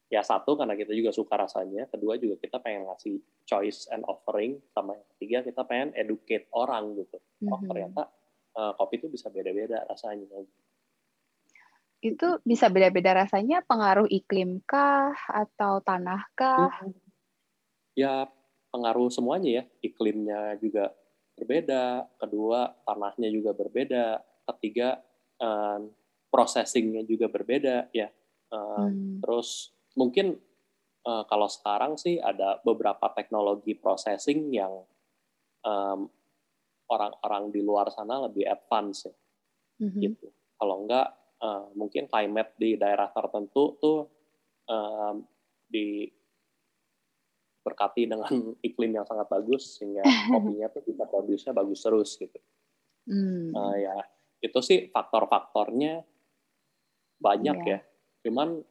ya 0.08 0.24
satu 0.24 0.56
karena 0.56 0.78
kita 0.80 0.96
juga 0.96 1.12
suka 1.12 1.36
rasanya, 1.36 1.90
kedua 1.92 2.16
juga 2.16 2.40
kita 2.40 2.64
pengen 2.64 2.88
ngasih 2.88 3.20
choice 3.44 3.92
and 3.92 4.08
offering, 4.08 4.56
sama 4.72 4.96
yang 4.96 5.08
ketiga 5.18 5.38
kita 5.44 5.62
pengen 5.68 5.92
educate 6.00 6.48
orang 6.56 6.96
gitu. 6.96 7.20
Oh 7.52 7.60
Mhm. 7.60 7.68
ternyata 7.68 8.04
uh, 8.56 8.72
kopi 8.80 9.04
itu 9.04 9.12
bisa 9.12 9.28
beda-beda 9.28 9.84
rasanya. 9.84 10.28
Itu 12.02 12.40
bisa 12.46 12.70
beda-beda 12.70 13.18
rasanya 13.26 13.66
pengaruh 13.66 14.06
iklim 14.10 14.62
kah 14.70 15.18
atau 15.28 15.82
tanah 15.82 16.30
kah? 16.38 16.70
Ya 17.98 18.30
pengaruh 18.70 19.10
semuanya 19.10 19.62
ya, 19.62 19.64
iklimnya 19.82 20.62
juga 20.62 20.94
berbeda, 21.34 22.06
kedua 22.22 22.78
tanahnya 22.86 23.30
juga 23.34 23.58
berbeda, 23.58 24.22
ketiga 24.54 25.02
um, 25.42 25.90
processingnya 26.30 27.02
juga 27.06 27.30
berbeda 27.30 27.90
ya. 27.94 28.10
Um, 28.54 28.78
Hmm. 28.78 29.20
Terus 29.26 29.74
mungkin 29.98 30.38
uh, 31.10 31.26
kalau 31.26 31.50
sekarang 31.50 31.98
sih 31.98 32.22
ada 32.22 32.62
beberapa 32.62 33.10
teknologi 33.18 33.74
processing 33.74 34.54
yang 34.54 34.86
um, 35.66 36.06
orang-orang 36.88 37.50
di 37.52 37.66
luar 37.66 37.90
sana 37.92 38.30
lebih 38.30 38.46
advance 38.48 39.10
ya, 39.10 39.16
Mhm. 39.82 40.00
gitu. 40.00 40.28
Kalau 40.58 40.86
enggak 40.86 41.12
uh, 41.42 41.70
mungkin 41.78 42.10
climate 42.10 42.56
di 42.58 42.78
daerah 42.78 43.10
tertentu 43.12 43.78
tuh 43.78 44.00
um, 44.70 45.26
di 45.68 46.08
berkati 47.62 48.08
dengan 48.08 48.32
iklim 48.68 48.96
yang 48.96 49.06
sangat 49.08 49.28
bagus 49.28 49.80
sehingga 49.80 50.04
kopinya 50.32 50.68
tuh 50.72 50.84
bisa 50.88 51.04
produce-nya 51.04 51.54
bagus 51.54 51.80
terus 51.84 52.10
gitu. 52.16 52.40
Hmm. 53.08 53.52
Uh, 53.56 53.76
ya 53.80 53.96
itu 54.44 54.60
sih 54.62 54.88
faktor-faktornya 54.94 56.06
banyak 57.18 57.58
Iya. 57.66 57.72
ya. 57.74 57.80
Cuman 58.28 58.62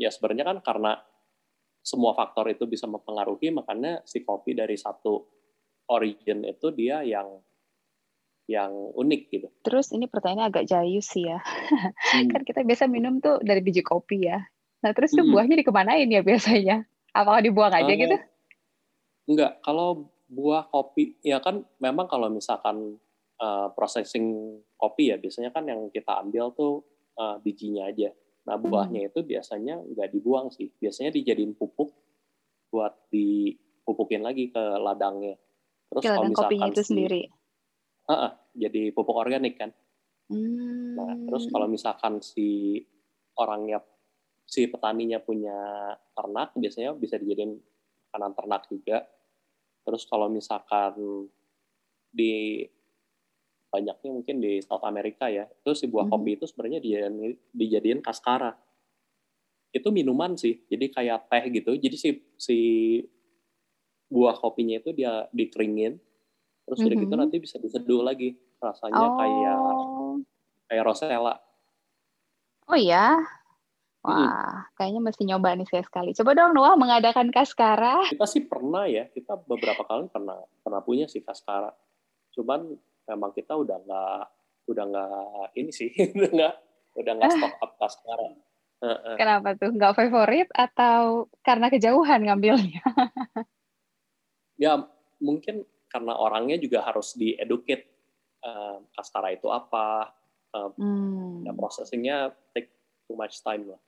ya 0.00 0.08
sebenarnya 0.08 0.44
kan 0.48 0.58
karena 0.64 0.92
semua 1.80 2.12
faktor 2.12 2.48
itu 2.52 2.68
bisa 2.68 2.84
mempengaruhi 2.84 3.52
makanya 3.52 4.04
si 4.04 4.24
kopi 4.24 4.52
dari 4.52 4.76
satu 4.76 5.24
origin 5.90 6.44
itu 6.44 6.72
dia 6.72 7.00
yang 7.04 7.40
yang 8.50 8.74
unik 8.98 9.20
gitu. 9.30 9.46
Terus 9.62 9.94
ini 9.94 10.10
pertanyaannya 10.10 10.50
agak 10.50 10.64
jayus 10.66 11.06
sih 11.06 11.30
ya. 11.30 11.38
Hmm. 11.38 12.26
Kan 12.34 12.42
kita 12.42 12.66
biasa 12.66 12.90
minum 12.90 13.22
tuh 13.22 13.38
dari 13.46 13.62
biji 13.62 13.86
kopi 13.86 14.26
ya. 14.26 14.42
Nah 14.82 14.90
terus 14.90 15.14
tuh 15.14 15.22
Hmm. 15.22 15.30
buahnya 15.30 15.62
dikemanain 15.62 16.10
ya 16.10 16.26
biasanya? 16.26 16.82
Apakah 17.14 17.40
dibuang 17.46 17.70
aja 17.70 17.92
gitu? 17.94 18.16
Enggak, 19.30 19.62
kalau 19.62 20.10
buah 20.26 20.66
kopi 20.66 21.18
ya 21.22 21.38
kan 21.38 21.62
memang 21.78 22.10
kalau 22.10 22.26
misalkan 22.26 22.98
eh, 23.40 23.68
processing 23.72 24.58
kopi 24.74 25.14
ya 25.14 25.16
biasanya 25.16 25.54
kan 25.54 25.64
yang 25.70 25.86
kita 25.94 26.18
ambil 26.18 26.50
tuh 26.50 26.82
eh, 27.14 27.36
bijinya 27.38 27.86
aja. 27.86 28.10
Nah 28.50 28.58
Hmm. 28.58 28.66
buahnya 28.66 29.14
itu 29.14 29.22
biasanya 29.22 29.78
nggak 29.78 30.10
dibuang 30.10 30.50
sih, 30.50 30.74
biasanya 30.74 31.14
dijadiin 31.14 31.54
pupuk 31.54 31.94
buat 32.70 32.94
dipupukin 33.10 34.22
lagi 34.22 34.50
ke 34.50 34.62
ladangnya. 34.78 35.38
Terus 35.90 36.02
Ke 36.02 36.10
kalau 36.14 36.30
ladang 36.30 36.34
kopinya 36.38 36.66
misalkan 36.66 36.74
itu 36.74 36.82
si- 36.82 36.88
sendiri. 36.94 37.22
Heeh, 38.10 38.30
jadi 38.54 38.90
pupuk 38.94 39.16
organik 39.16 39.58
kan. 39.58 39.70
Hmm. 40.30 40.94
Nah 40.96 41.14
terus 41.26 41.50
kalau 41.50 41.66
misalkan 41.66 42.22
si 42.22 42.80
orangnya 43.38 43.82
si 44.46 44.66
petaninya 44.66 45.22
punya 45.22 45.54
ternak 46.14 46.54
biasanya 46.58 46.94
bisa 46.98 47.16
dijadiin 47.18 47.54
makanan 48.10 48.32
ternak 48.34 48.62
juga. 48.66 48.98
Terus 49.86 50.02
kalau 50.10 50.26
misalkan 50.28 50.94
di 52.10 52.66
banyaknya 53.70 54.10
mungkin 54.10 54.42
di 54.42 54.58
South 54.66 54.82
America 54.82 55.30
ya, 55.30 55.46
itu 55.46 55.70
si 55.78 55.86
buah 55.86 56.10
Mhm. 56.10 56.12
kopi 56.12 56.30
itu 56.34 56.44
sebenarnya 56.50 56.80
dijadiin, 56.82 57.38
dijadiin 57.54 58.00
kaskara. 58.02 58.58
Itu 59.70 59.94
minuman 59.94 60.34
sih, 60.34 60.66
jadi 60.66 60.90
kayak 60.90 61.30
teh 61.30 61.44
gitu. 61.54 61.78
Jadi 61.78 61.96
si 61.96 62.10
si 62.34 62.58
buah 64.10 64.34
kopinya 64.42 64.82
itu 64.82 64.90
dia 64.90 65.30
dikeringin, 65.30 65.94
terus 66.70 66.80
udah 66.80 66.96
gitu 66.96 67.10
Mhm. 67.10 67.20
nanti 67.20 67.36
bisa 67.36 67.58
diseduh 67.58 68.00
lagi. 68.00 68.38
Rasanya 68.56 68.94
kayak 69.18 69.56
Oh. 69.58 70.14
kayak 70.64 70.84
rosella. 70.86 71.34
Oh 72.64 72.78
ya. 72.78 73.18
Wah, 74.00 74.64
kayaknya 74.78 75.02
mesti 75.02 75.28
nyoba 75.28 75.52
nih 75.52 75.68
saya 75.68 75.82
sekali. 75.82 76.14
Coba 76.14 76.32
dong 76.32 76.56
Noah 76.56 76.72
mengadakan 76.72 77.28
kaskara. 77.28 78.00
Kita 78.08 78.24
sih 78.24 78.46
pernah 78.46 78.88
ya, 78.88 79.10
kita 79.10 79.36
beberapa 79.36 79.84
kali 79.84 80.08
pernah 80.08 80.40
pernah 80.62 80.80
punya 80.80 81.04
sih 81.04 81.20
kaskara. 81.20 81.68
Cuman 82.32 82.70
memang 83.04 83.34
kita 83.34 83.58
udah 83.58 83.76
nggak 83.76 84.22
udah 84.70 84.84
nggak 84.86 85.12
ini 85.52 85.68
sih, 85.68 85.90
udah 86.16 86.30
nggak 86.30 86.54
udah 86.96 87.12
nggak 87.12 87.30
stok 87.34 87.54
up 87.60 87.72
kaskara. 87.76 88.28
Kenapa 89.18 89.52
tuh? 89.60 89.68
Nggak 89.68 89.92
favorit 89.92 90.48
atau 90.54 91.28
karena 91.44 91.68
kejauhan 91.68 92.24
ngambilnya? 92.24 92.80
Ya 94.56 94.76
mungkin 95.16 95.64
karena 95.90 96.14
orangnya 96.14 96.56
juga 96.56 96.86
harus 96.86 97.12
dieducate 97.18 97.90
eh, 98.40 98.78
kaskara 98.96 99.36
itu 99.36 99.52
apa, 99.52 100.16
Hmm. 100.50 101.44
ya 101.44 101.52
processingnya 101.52 102.32
take 102.56 102.72
too 103.04 103.14
much 103.14 103.44
time 103.44 103.68
lah. 103.68 103.80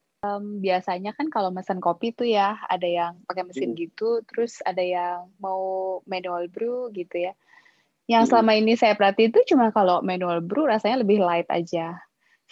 Biasanya 0.62 1.16
kan 1.18 1.26
kalau 1.32 1.50
mesen 1.50 1.82
kopi 1.82 2.14
tuh 2.14 2.28
ya 2.28 2.54
ada 2.70 2.86
yang 2.86 3.18
pakai 3.26 3.42
mesin 3.42 3.74
Hmm. 3.74 3.80
gitu, 3.80 4.22
terus 4.28 4.62
ada 4.62 4.78
yang 4.84 5.32
mau 5.42 5.98
manual 6.06 6.46
brew 6.52 6.92
gitu 6.94 7.26
ya. 7.26 7.34
Yang 8.06 8.22
Hmm. 8.22 8.30
selama 8.30 8.52
ini 8.54 8.72
saya 8.76 8.94
perhati 8.94 9.32
itu 9.32 9.40
cuma 9.50 9.74
kalau 9.74 10.04
manual 10.04 10.38
brew 10.44 10.68
rasanya 10.68 11.02
lebih 11.02 11.18
light 11.24 11.48
aja. 11.50 11.98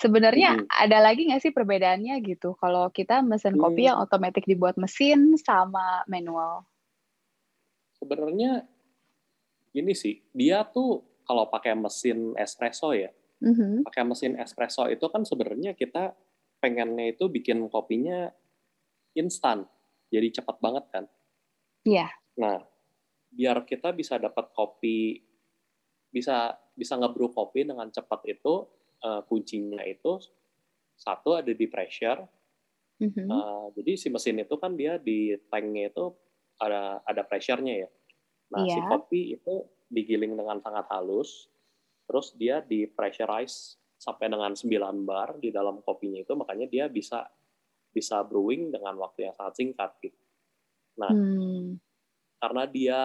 Sebenarnya 0.00 0.56
Hmm. 0.56 0.66
ada 0.72 0.98
lagi 1.04 1.28
nggak 1.28 1.44
sih 1.44 1.52
perbedaannya 1.52 2.16
gitu? 2.24 2.56
Kalau 2.56 2.88
kita 2.90 3.20
mesen 3.20 3.60
kopi 3.60 3.86
Hmm. 3.86 3.88
yang 3.92 3.98
otomatis 4.00 4.42
dibuat 4.48 4.80
mesin 4.80 5.36
sama 5.36 6.02
manual. 6.08 6.64
Sebenarnya 8.00 8.64
gini 9.74 9.92
sih, 9.94 10.22
dia 10.34 10.62
tuh 10.66 11.02
kalau 11.26 11.46
pakai 11.50 11.74
mesin 11.78 12.34
espresso 12.38 12.90
ya, 12.94 13.10
Mhm. 13.42 13.86
pakai 13.86 14.02
mesin 14.04 14.34
espresso 14.40 14.86
itu 14.90 15.06
kan 15.08 15.22
sebenarnya 15.24 15.72
kita 15.78 16.12
pengennya 16.60 17.14
itu 17.16 17.30
bikin 17.32 17.64
kopinya 17.72 18.28
instan, 19.16 19.66
jadi 20.12 20.28
cepat 20.42 20.56
banget 20.62 20.84
kan. 20.92 21.04
Iya. 21.84 22.08
Nah, 22.40 22.60
biar 23.32 23.64
kita 23.66 23.92
bisa 23.94 24.18
dapat 24.20 24.52
kopi, 24.56 25.20
bisa 26.10 26.56
bisa 26.74 26.96
ngebrew 26.98 27.30
kopi 27.32 27.64
dengan 27.68 27.88
cepat 27.92 28.20
itu 28.28 28.54
eh, 29.04 29.22
kuncinya 29.28 29.82
itu 29.86 30.18
satu 30.96 31.38
ada 31.40 31.52
di 31.54 31.66
pressure. 31.70 32.20
Mhm. 33.00 33.26
Eh, 33.30 33.66
jadi 33.80 33.92
si 33.96 34.08
mesin 34.12 34.42
itu 34.44 34.54
kan 34.60 34.76
dia 34.76 34.98
di 35.00 35.32
tanknya 35.48 35.88
itu 35.92 36.12
ada 36.60 37.00
ada 37.06 37.22
pressure-nya 37.24 37.74
ya. 37.86 37.88
Nah, 38.50 38.66
si 38.70 38.82
Iya. 38.82 38.86
kopi 38.86 39.34
itu 39.38 39.66
digiling 39.90 40.34
dengan 40.38 40.58
sangat 40.62 40.86
halus, 40.90 41.50
terus 42.08 42.34
dia 42.38 42.62
di 42.62 42.86
pressurize 42.90 43.78
sampai 44.00 44.26
dengan 44.32 44.52
9 44.58 45.06
bar 45.06 45.38
di 45.38 45.50
dalam 45.54 45.82
kopinya 45.84 46.20
itu, 46.22 46.34
makanya 46.38 46.66
dia 46.70 46.86
bisa 46.90 47.30
bisa 47.94 48.22
brewing 48.26 48.70
dengan 48.74 48.96
waktu 49.02 49.30
yang 49.30 49.34
sangat 49.38 49.54
singkat 49.60 49.90
gitu. 50.04 50.18
Nah, 51.00 51.12
Hmm. 51.12 51.80
karena 52.40 52.64
dia 52.68 53.00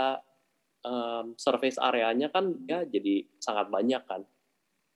em, 0.86 1.36
surface 1.40 1.80
areanya 1.82 2.30
kan 2.32 2.56
dia 2.68 2.86
jadi 2.88 3.26
sangat 3.42 3.68
banyak 3.72 4.04
kan. 4.08 4.22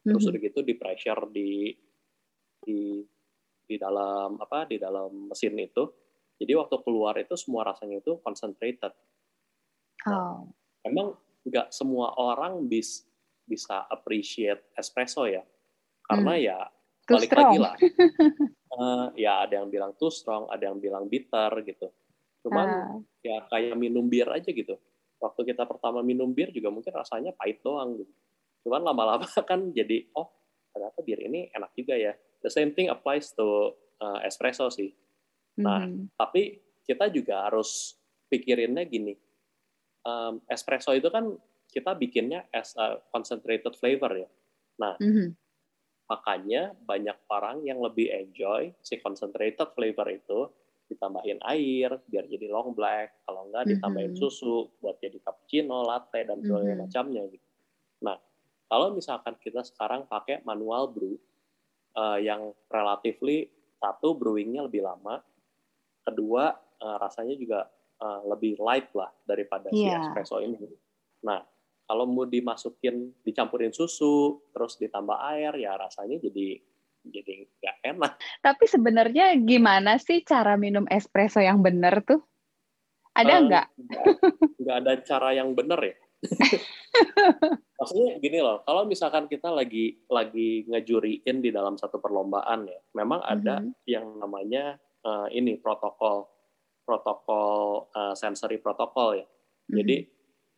Terus 0.10 0.24
Mhm. 0.24 0.32
udah 0.32 0.40
gitu 0.42 0.60
di 0.66 0.76
pressure 0.78 1.22
di 1.32 1.74
di 2.64 3.04
di 3.70 3.76
dalam 3.80 4.38
apa 4.42 4.68
di 4.70 4.78
dalam 4.82 5.32
mesin 5.32 5.56
itu. 5.60 5.84
Jadi 6.40 6.54
waktu 6.58 6.76
keluar 6.86 7.16
itu 7.22 7.36
semua 7.40 7.68
rasanya 7.70 8.02
itu 8.04 8.20
concentrated. 8.24 8.94
Oh. 10.06 10.48
Memang 10.84 11.16
nggak 11.44 11.72
semua 11.72 12.16
orang 12.16 12.64
bis, 12.66 13.04
bisa 13.44 13.84
appreciate 13.86 14.72
espresso 14.74 15.26
ya. 15.26 15.44
Karena 16.02 16.34
Hmm. 16.34 16.46
ya 16.46 16.58
Too 17.04 17.16
balik 17.16 17.30
strong. 17.30 17.44
lagi 17.46 17.58
lah. 17.60 17.76
Eh, 18.70 19.26
ya 19.26 19.44
ada 19.44 19.60
yang 19.60 19.68
bilang 19.68 19.98
too 19.98 20.08
strong, 20.08 20.46
ada 20.48 20.70
yang 20.70 20.78
bilang 20.78 21.10
bitter 21.10 21.50
gitu. 21.66 21.90
Cuman 22.40 22.68
Ah. 22.70 22.96
ya 23.20 23.42
kayak 23.50 23.74
minum 23.76 24.06
bir 24.06 24.30
aja 24.30 24.46
gitu. 24.46 24.78
Waktu 25.18 25.52
kita 25.52 25.66
pertama 25.66 26.00
minum 26.00 26.30
bir 26.30 26.54
juga 26.54 26.70
mungkin 26.70 26.94
rasanya 26.94 27.34
pahit 27.34 27.60
doang 27.60 27.98
gitu. 27.98 28.14
Cuman 28.64 28.86
lama-lama 28.86 29.26
kan 29.50 29.74
jadi 29.74 30.08
oh 30.14 30.30
ternyata 30.70 31.02
bir 31.02 31.18
ini 31.20 31.50
enak 31.50 31.74
juga 31.74 31.98
ya. 31.98 32.14
The 32.40 32.48
same 32.48 32.72
thing 32.72 32.88
applies 32.88 33.34
to 33.36 33.74
uh, 34.00 34.22
espresso 34.22 34.70
sih. 34.70 34.94
Nah, 35.60 35.84
Mhm. 35.84 36.14
Tapi 36.16 36.42
kita 36.86 37.10
juga 37.10 37.50
harus 37.50 37.98
pikirinnya 38.30 38.86
gini. 38.86 39.18
Um, 40.08 40.40
espresso 40.48 40.96
itu 40.96 41.12
kan 41.12 41.36
kita 41.70 41.94
bikinnya 42.00 42.48
as 42.56 42.74
a 42.80 43.04
concentrated 43.14 43.76
flavor 43.78 44.12
ya. 44.16 44.30
Mhm. 45.00 45.36
Makanya 46.10 46.74
banyak 46.90 47.18
orang 47.30 47.62
yang 47.70 47.80
lebih 47.86 48.10
enjoy 48.10 48.74
si 48.82 48.98
concentrated 48.98 49.70
flavor 49.78 50.08
itu 50.10 50.50
ditambahin 50.90 51.38
air 51.46 52.02
biar 52.10 52.26
jadi 52.26 52.50
long 52.50 52.74
black, 52.74 53.22
kalau 53.30 53.46
enggak 53.46 53.70
ditambahin 53.78 54.14
Mhm. 54.14 54.18
susu 54.18 54.74
buat 54.82 54.98
jadi 54.98 55.22
cappuccino, 55.22 55.86
latte 55.86 56.26
dan 56.26 56.42
Mhm. 56.42 56.82
macamnya 56.82 57.30
gitu. 57.30 57.46
Nah, 58.02 58.18
kalau 58.72 58.96
misalkan 58.98 59.38
kita 59.38 59.62
sekarang 59.62 60.10
pakai 60.10 60.42
manual 60.46 60.90
brew 60.90 61.18
eh, 61.98 62.20
yang 62.26 62.54
relatively 62.70 63.50
satu 63.82 64.14
brewingnya 64.18 64.66
lebih 64.70 64.82
lama, 64.86 65.22
kedua 66.08 66.58
eh, 66.80 66.98
rasanya 67.02 67.36
juga 67.38 67.70
eh, 68.00 68.22
lebih 68.26 68.58
light 68.58 68.90
lah 68.94 69.12
daripada 69.22 69.68
si 69.70 69.84
Iya. 69.84 70.00
espresso 70.02 70.40
ini. 70.40 70.56
Nah, 71.22 71.44
kalau 71.84 72.06
mau 72.06 72.24
dimasukin, 72.24 73.12
dicampurin 73.20 73.72
susu, 73.72 74.40
terus 74.50 74.76
ditambah 74.76 75.20
air, 75.28 75.52
ya 75.56 75.76
rasanya 75.76 76.18
jadi 76.18 76.62
jadi 77.02 77.34
nggak 77.50 77.78
enak. 77.88 78.12
Tapi 78.40 78.66
sebenarnya 78.66 79.32
gimana 79.40 79.96
sih 79.96 80.22
cara 80.22 80.56
minum 80.56 80.84
espresso 80.86 81.40
yang 81.40 81.60
benar 81.60 82.04
tuh? 82.04 82.20
Ada 83.12 83.32
Eh, 83.32 83.40
nggak? 83.42 83.66
nggak 84.60 84.78
ada 84.78 84.94
cara 85.02 85.30
yang 85.34 85.52
benar 85.52 85.80
ya. 85.82 85.96
Maksudnya 87.80 88.20
gini 88.20 88.40
loh, 88.40 88.60
kalau 88.62 88.84
misalkan 88.84 89.26
kita 89.26 89.48
lagi 89.48 90.04
lagi 90.06 90.68
ngejuriin 90.68 91.40
di 91.40 91.50
dalam 91.50 91.74
satu 91.74 91.98
perlombaan 91.98 92.68
ya, 92.68 92.80
memang 92.94 93.24
ada 93.24 93.64
Mhm. 93.64 93.72
yang 93.88 94.06
namanya 94.20 94.76
eh, 95.00 95.28
ini 95.32 95.56
protokol 95.56 96.28
protokol 96.90 97.86
eh, 97.94 98.16
sensory 98.18 98.58
protokol 98.58 99.22
ya. 99.22 99.26
Jadi 99.70 99.96
Mhm. 100.02 100.10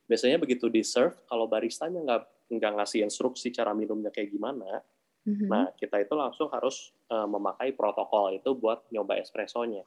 biasanya 0.08 0.38
begitu 0.39 0.72
di 0.72 0.80
serve, 0.88 1.20
kalau 1.28 1.52
baristanya 1.52 2.00
nggak 2.00 2.24
nggak 2.56 2.72
ngasih 2.80 3.04
instruksi 3.04 3.52
cara 3.52 3.76
minumnya 3.76 4.12
kayak 4.12 4.32
gimana, 4.32 4.80
Mhm. 5.28 5.48
nah 5.52 5.65
kita 5.76 6.00
itu 6.00 6.15
langsung 6.15 6.48
harus 6.56 6.96
eh, 7.12 7.28
memakai 7.28 7.76
protokol 7.76 8.32
itu 8.39 8.56
buat 8.56 8.88
nyoba 8.96 9.20
espressonya. 9.20 9.84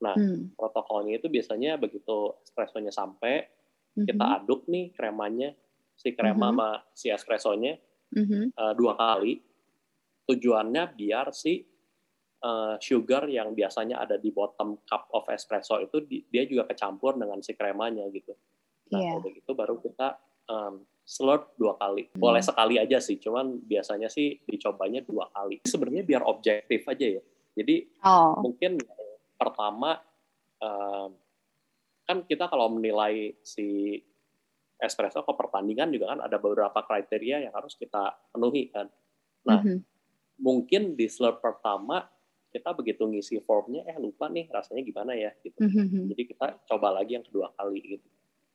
Nah, 0.00 0.16
Hmm. 0.16 0.52
protokolnya 0.56 1.20
itu 1.20 1.28
biasanya 1.28 1.76
begitu 1.76 2.32
espressonya 2.44 2.88
sampai, 2.92 3.44
Mhm. 3.96 4.06
kita 4.08 4.24
aduk 4.40 4.64
nih 4.68 4.90
kremanya, 4.96 5.52
si 5.96 6.12
krema 6.16 6.50
Mhm. 6.50 6.56
sama 6.56 6.68
si 6.96 7.06
espressonya 7.12 7.76
Mhm. 8.16 8.52
eh, 8.56 8.72
dua 8.80 8.96
kali. 8.96 9.40
Tujuannya 10.24 10.84
biar 10.96 11.36
si 11.36 11.60
eh, 12.44 12.76
sugar 12.76 13.24
yang 13.24 13.56
biasanya 13.56 14.04
ada 14.04 14.20
di 14.20 14.28
bottom 14.28 14.84
cup 14.84 15.08
of 15.10 15.24
espresso 15.32 15.80
itu 15.80 16.04
di- 16.04 16.28
dia 16.28 16.44
juga 16.44 16.68
kecampur 16.68 17.16
dengan 17.16 17.40
si 17.40 17.56
kremanya 17.56 18.04
gitu. 18.12 18.36
Nah, 18.92 19.00
Iya. 19.00 19.12
udah 19.16 19.30
gitu 19.32 19.50
baru 19.56 19.80
kita 19.80 20.20
um, 20.44 20.84
slurp 21.00 21.56
dua 21.56 21.72
kali. 21.80 22.12
Boleh 22.12 22.44
Hmm. 22.44 22.50
sekali 22.52 22.76
aja 22.76 23.00
sih, 23.00 23.16
cuman 23.16 23.64
biasanya 23.64 24.12
sih 24.12 24.44
dicobanya 24.44 25.00
dua 25.00 25.32
kali. 25.32 25.64
Sebenarnya 25.64 26.04
biar 26.04 26.22
objektif 26.22 26.84
aja 26.84 27.16
ya. 27.16 27.22
Jadi 27.56 27.88
Oh. 28.04 28.36
mungkin 28.44 28.76
pertama 29.40 29.96
um, 30.60 31.16
kan 32.04 32.24
kita 32.24 32.48
kalau 32.48 32.68
menilai 32.68 33.32
si 33.40 33.96
espresso 34.76 35.24
ke 35.24 35.32
pertandingan 35.32 35.88
juga 35.88 36.12
kan 36.12 36.20
ada 36.20 36.36
beberapa 36.36 36.76
kriteria 36.76 37.48
yang 37.48 37.54
harus 37.56 37.72
kita 37.72 38.12
penuhi 38.28 38.68
kan. 38.68 38.92
Nah, 39.48 39.60
Mhm. 39.60 39.80
mungkin 40.38 40.92
di 40.92 41.08
slurp 41.08 41.40
pertama 41.40 42.04
kita 42.54 42.70
begitu 42.70 43.02
ngisi 43.10 43.42
formnya 43.42 43.82
eh 43.90 43.98
lupa 43.98 44.30
nih 44.30 44.46
rasanya 44.46 44.86
gimana 44.86 45.18
ya 45.18 45.34
gitu. 45.42 45.58
Mhm. 45.58 46.14
Jadi 46.14 46.22
kita 46.30 46.46
coba 46.70 46.94
lagi 46.94 47.18
yang 47.18 47.26
kedua 47.26 47.50
kali 47.58 47.98
gitu. 47.98 48.06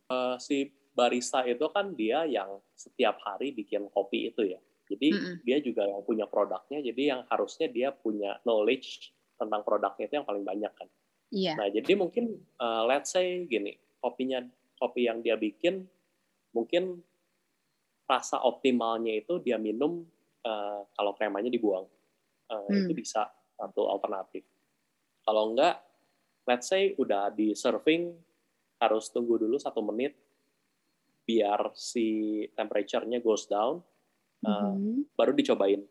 Eh, 0.08 0.36
si 0.40 0.72
barista 0.96 1.44
itu 1.44 1.68
kan 1.68 1.92
dia 1.92 2.24
yang 2.24 2.64
setiap 2.80 3.20
hari 3.28 3.52
bikin 3.52 3.92
kopi 3.92 4.32
itu 4.32 4.56
ya. 4.56 4.60
Jadi 4.90 5.14
Mm-mm. 5.14 5.36
dia 5.46 5.60
juga 5.62 5.86
yang 5.86 6.02
punya 6.02 6.26
produknya. 6.26 6.80
Jadi 6.82 7.02
yang 7.12 7.22
harusnya 7.30 7.68
dia 7.70 7.92
punya 7.94 8.40
knowledge 8.48 9.14
tentang 9.38 9.62
produknya 9.68 10.08
itu 10.08 10.16
yang 10.18 10.28
paling 10.28 10.48
banyak 10.48 10.72
kan. 10.74 10.88
Iya. 11.30 11.54
Nah 11.60 11.68
jadi 11.68 11.92
mungkin 12.00 12.40
eh, 12.40 12.84
let's 12.88 13.12
say 13.12 13.44
gini 13.46 13.76
kopinya 14.00 14.42
kopi 14.80 15.12
yang 15.12 15.20
dia 15.20 15.36
bikin 15.36 15.84
mungkin 16.56 17.04
rasa 18.10 18.42
optimalnya 18.42 19.14
itu 19.14 19.38
dia 19.44 19.60
minum 19.60 20.08
eh, 20.48 20.82
kalau 20.96 21.12
kremanya 21.20 21.52
dibuang. 21.52 21.84
Eh, 22.50 22.64
Hmm. 22.66 22.90
Itu 22.90 22.98
bisa 22.98 23.30
satu 23.60 23.91
alternatif. 23.91 24.48
Kalau 25.28 25.52
enggak, 25.52 25.84
let's 26.48 26.72
say 26.72 26.95
udah 26.95 27.30
di 27.36 27.52
serving 27.52 28.15
harus 28.80 29.12
tunggu 29.12 29.36
dulu 29.36 29.60
satu 29.60 29.84
menit 29.84 30.15
biar 31.28 31.76
si 31.78 32.41
temperature-nya 32.58 33.19
goes 33.22 33.45
down, 33.45 33.84
eh, 34.41 34.50
Mhm. 34.50 35.13
baru 35.13 35.32
dicobain. 35.36 35.84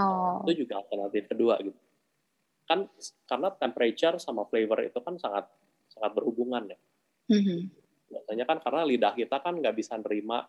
Oh. 0.00 0.40
Itu 0.48 0.64
juga 0.64 0.80
alternatif 0.80 1.28
kedua 1.28 1.60
gitu. 1.60 1.76
Kan 2.64 2.88
karena 3.28 3.52
temperature 3.52 4.16
sama 4.16 4.48
flavor 4.48 4.80
itu 4.86 4.96
kan 5.04 5.18
sangat 5.20 5.50
sangat 5.92 6.12
berhubungan 6.16 6.72
ya. 6.72 6.78
Mhm. 7.28 7.58
Biasanya 8.08 8.44
kan 8.48 8.58
karena 8.64 8.82
lidah 8.88 9.12
kita 9.12 9.36
kan 9.44 9.58
nggak 9.60 9.76
bisa 9.76 9.98
nerima 10.00 10.46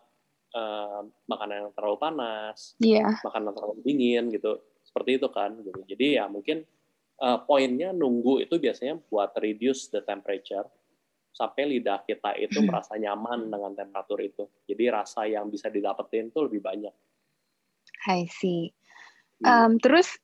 eh, 0.54 1.00
makanan 1.26 1.56
yang 1.66 1.70
terlalu 1.74 1.98
panas, 1.98 2.78
Iya. 2.78 3.18
makanan 3.26 3.50
terlalu 3.58 3.82
dingin 3.82 4.30
gitu. 4.30 4.62
Seperti 4.94 5.18
itu 5.18 5.26
kan. 5.34 5.58
Gitu. 5.58 5.80
Jadi 5.90 6.06
ya 6.22 6.30
mungkin 6.30 6.62
eh, 7.14 7.38
poinnya 7.46 7.90
nunggu 7.90 8.46
itu 8.46 8.62
biasanya 8.62 9.02
buat 9.10 9.34
reduce 9.42 9.90
the 9.90 10.02
temperature 10.06 10.66
sampai 11.34 11.66
lidah 11.66 12.02
kita 12.06 12.38
itu 12.38 12.62
Hmm. 12.62 12.70
merasa 12.70 12.94
nyaman 12.94 13.50
dengan 13.50 13.74
temperatur 13.74 14.22
itu. 14.22 14.46
Jadi 14.70 14.84
rasa 14.86 15.26
yang 15.26 15.50
bisa 15.50 15.66
didapetin 15.66 16.30
tuh 16.30 16.46
lebih 16.46 16.62
banyak. 16.62 16.94
I 18.06 18.26
see. 18.30 18.70
Em, 19.42 19.78
terus 19.82 20.14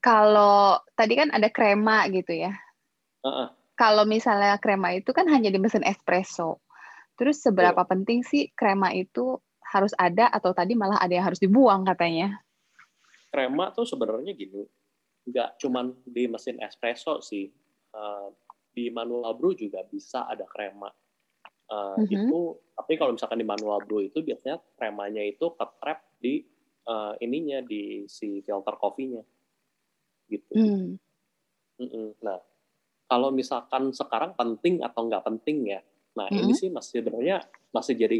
kalau 0.00 0.80
tadi 0.96 1.16
kan 1.16 1.32
ada 1.32 1.48
krema 1.48 2.08
gitu 2.12 2.32
ya. 2.32 2.52
Heeh. 3.24 3.48
Kalau 3.76 4.04
misalnya 4.04 4.60
krema 4.60 4.92
itu 4.96 5.12
kan 5.12 5.28
hanya 5.32 5.48
di 5.48 5.56
mesin 5.56 5.84
espresso. 5.84 6.60
Terus 7.16 7.40
seberapa 7.40 7.80
penting 7.88 8.20
sih 8.20 8.52
krema 8.52 8.92
itu 8.92 9.40
harus 9.64 9.96
ada 9.96 10.28
atau 10.28 10.52
tadi 10.52 10.76
malah 10.76 11.00
ada 11.00 11.12
yang 11.12 11.24
harus 11.24 11.40
dibuang 11.40 11.88
katanya? 11.88 12.43
Krema 13.34 13.74
tuh 13.74 13.82
sebenarnya 13.82 14.30
gini, 14.38 14.62
nggak 15.26 15.58
cuman 15.58 15.90
di 16.06 16.30
mesin 16.30 16.62
espresso 16.62 17.18
sih, 17.18 17.50
Eh, 17.94 18.28
di 18.74 18.90
manual 18.90 19.38
brew 19.38 19.54
juga 19.54 19.86
bisa 19.86 20.26
ada 20.26 20.42
krema. 20.50 20.90
Eh, 21.70 21.98
Mhm. 22.02 22.10
Itu, 22.10 22.58
tapi 22.74 22.98
kalau 22.98 23.14
misalkan 23.14 23.38
di 23.38 23.46
manual 23.46 23.86
brew 23.86 24.02
itu 24.02 24.18
biasanya 24.18 24.58
kremanya 24.74 25.22
itu 25.22 25.46
ketrap 25.54 26.02
di 26.18 26.42
eh, 26.84 27.14
ininya 27.24 27.62
di 27.64 28.04
si 28.10 28.42
filter 28.44 28.74
kopinya, 28.76 29.22
gitu. 30.28 30.52
Mm-mm. 31.80 32.12
Nah, 32.20 32.38
kalau 33.08 33.32
misalkan 33.32 33.88
sekarang 33.94 34.36
penting 34.36 34.84
atau 34.84 35.08
nggak 35.08 35.24
penting 35.24 35.70
ya, 35.70 35.80
nah 36.12 36.28
ini 36.28 36.52
Mhm. 36.52 36.58
sih 36.60 36.68
masih 36.68 37.00
sebenarnya 37.00 37.40
masih 37.72 37.94
jadi 37.96 38.18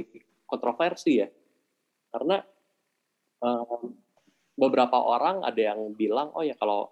kontroversi 0.49 1.21
ya, 1.21 1.29
karena 2.15 2.41
em, 3.45 3.83
beberapa 4.55 4.95
orang 4.97 5.43
ada 5.43 5.61
yang 5.75 5.93
bilang 5.95 6.31
oh 6.33 6.43
ya 6.43 6.55
kalau 6.55 6.91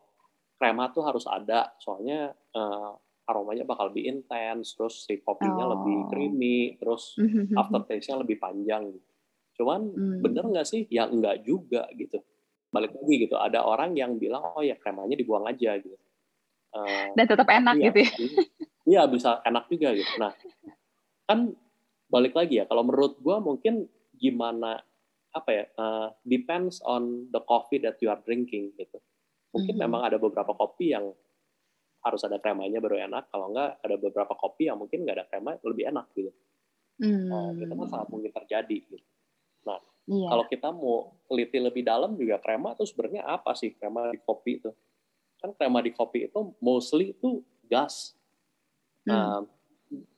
krema 0.58 0.90
tuh 0.90 1.02
harus 1.02 1.26
ada, 1.26 1.74
soalnya 1.78 2.30
eh, 2.54 2.90
aromanya 3.26 3.62
bakal 3.62 3.90
lebih 3.90 4.10
intens, 4.10 4.74
terus 4.74 5.06
si 5.06 5.18
kopinya 5.18 5.66
Oh. 5.66 5.78
lebih 5.78 5.96
creamy, 6.10 6.58
terus 6.76 7.14
Mhm. 7.18 7.54
aftertaste-nya 7.54 8.18
lebih 8.22 8.36
panjang. 8.38 8.90
Cuman 9.54 9.80
Hmm. 9.94 10.18
bener 10.20 10.44
nggak 10.46 10.66
sih? 10.66 10.86
Ya 10.90 11.06
enggak 11.06 11.42
juga 11.42 11.86
gitu. 11.94 12.18
Balik 12.70 12.94
lagi 12.98 13.14
gitu, 13.26 13.36
ada 13.38 13.62
orang 13.62 13.94
yang 13.94 14.16
bilang 14.18 14.42
oh 14.54 14.62
ya 14.62 14.74
kremanya 14.76 15.14
dibuang 15.14 15.46
aja 15.46 15.78
gitu. 15.78 15.94
Eh, 16.72 17.08
Dan 17.14 17.26
tetap 17.28 17.46
enak 17.46 17.74
Iya, 17.76 17.90
gitu 17.90 17.98
ya. 18.00 18.12
Iya 18.82 19.02
bisa 19.06 19.30
enak 19.44 19.70
juga 19.70 19.88
gitu. 19.94 20.12
Nah, 20.18 20.32
kan 21.24 21.54
balik 22.08 22.34
lagi 22.34 22.58
ya. 22.58 22.64
Kalau 22.66 22.82
menurut 22.82 23.18
gua 23.22 23.38
mungkin 23.38 23.86
gimana 24.16 24.82
apa 25.32 25.50
ya? 25.52 25.64
eh, 25.68 26.08
depends 26.24 26.80
on 26.84 27.28
the 27.32 27.40
coffee 27.44 27.80
that 27.80 27.96
you 28.00 28.08
are 28.12 28.20
drinking 28.20 28.72
gitu. 28.76 29.00
Mungkin 29.52 29.76
Mhm. 29.76 29.82
memang 29.84 30.00
ada 30.04 30.16
beberapa 30.16 30.52
kopi 30.56 30.92
yang 30.92 31.12
harus 32.02 32.22
ada 32.24 32.40
kremanya 32.40 32.80
baru 32.80 32.98
enak. 33.08 33.28
Kalau 33.30 33.52
enggak 33.52 33.78
ada 33.80 33.96
beberapa 34.00 34.34
kopi 34.36 34.68
yang 34.68 34.80
mungkin 34.80 35.04
nggak 35.04 35.16
ada 35.22 35.26
krema 35.28 35.56
lebih 35.62 35.88
enak 35.92 36.06
gitu. 36.16 36.32
Nah, 37.02 37.52
Hmm. 37.52 37.62
itu 37.62 37.72
kan 37.72 37.88
sangat 37.88 38.08
mungkin 38.12 38.32
terjadi. 38.32 38.76
Gitu. 38.86 39.02
Iya. 40.02 40.26
Kalau 40.34 40.44
kita 40.50 40.68
mau 40.74 41.14
teliti 41.30 41.62
lebih 41.62 41.86
dalam 41.86 42.18
juga 42.18 42.42
krema 42.42 42.74
itu 42.74 42.82
sebenarnya 42.90 43.22
apa 43.22 43.54
sih 43.54 43.70
krema 43.78 44.10
di 44.10 44.18
kopi 44.18 44.58
itu? 44.58 44.70
Kan 45.38 45.54
krema 45.54 45.78
di 45.78 45.94
kopi 45.94 46.26
itu 46.26 46.40
mostly 46.58 47.14
itu 47.14 47.38
gas. 47.70 48.18
Hmm. 49.06 49.14
Uh, 49.14 49.40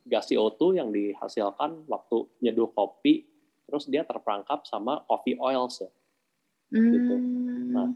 gas 0.09 0.29
CO2 0.29 0.81
yang 0.81 0.89
dihasilkan 0.89 1.85
waktu 1.85 2.17
nyeduh 2.41 2.73
kopi, 2.73 3.29
terus 3.65 3.89
dia 3.89 4.05
terperangkap 4.05 4.65
sama 4.65 5.03
coffee 5.05 5.37
oils 5.37 5.81
ya. 5.81 5.91
gitu. 6.71 7.15
Hmm. 7.15 7.71
Nah, 7.71 7.89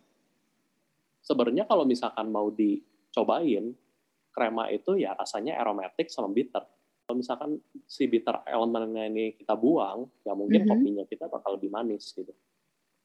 Sebenarnya 1.18 1.68
kalau 1.68 1.84
misalkan 1.84 2.32
mau 2.32 2.48
dicobain, 2.48 3.76
krema 4.32 4.72
itu 4.72 4.96
ya 4.96 5.12
rasanya 5.12 5.60
aromatic 5.60 6.08
sama 6.08 6.32
bitter. 6.32 6.64
Kalau 7.04 7.16
misalkan 7.20 7.60
si 7.84 8.08
bitter 8.08 8.48
elemennya 8.48 9.04
ini 9.12 9.36
kita 9.36 9.52
buang, 9.52 10.08
ya 10.24 10.32
mungkin 10.32 10.64
Mhm. 10.64 10.68
kopinya 10.68 11.04
kita 11.04 11.28
bakal 11.28 11.60
lebih 11.60 11.68
manis 11.68 12.16
gitu. 12.16 12.32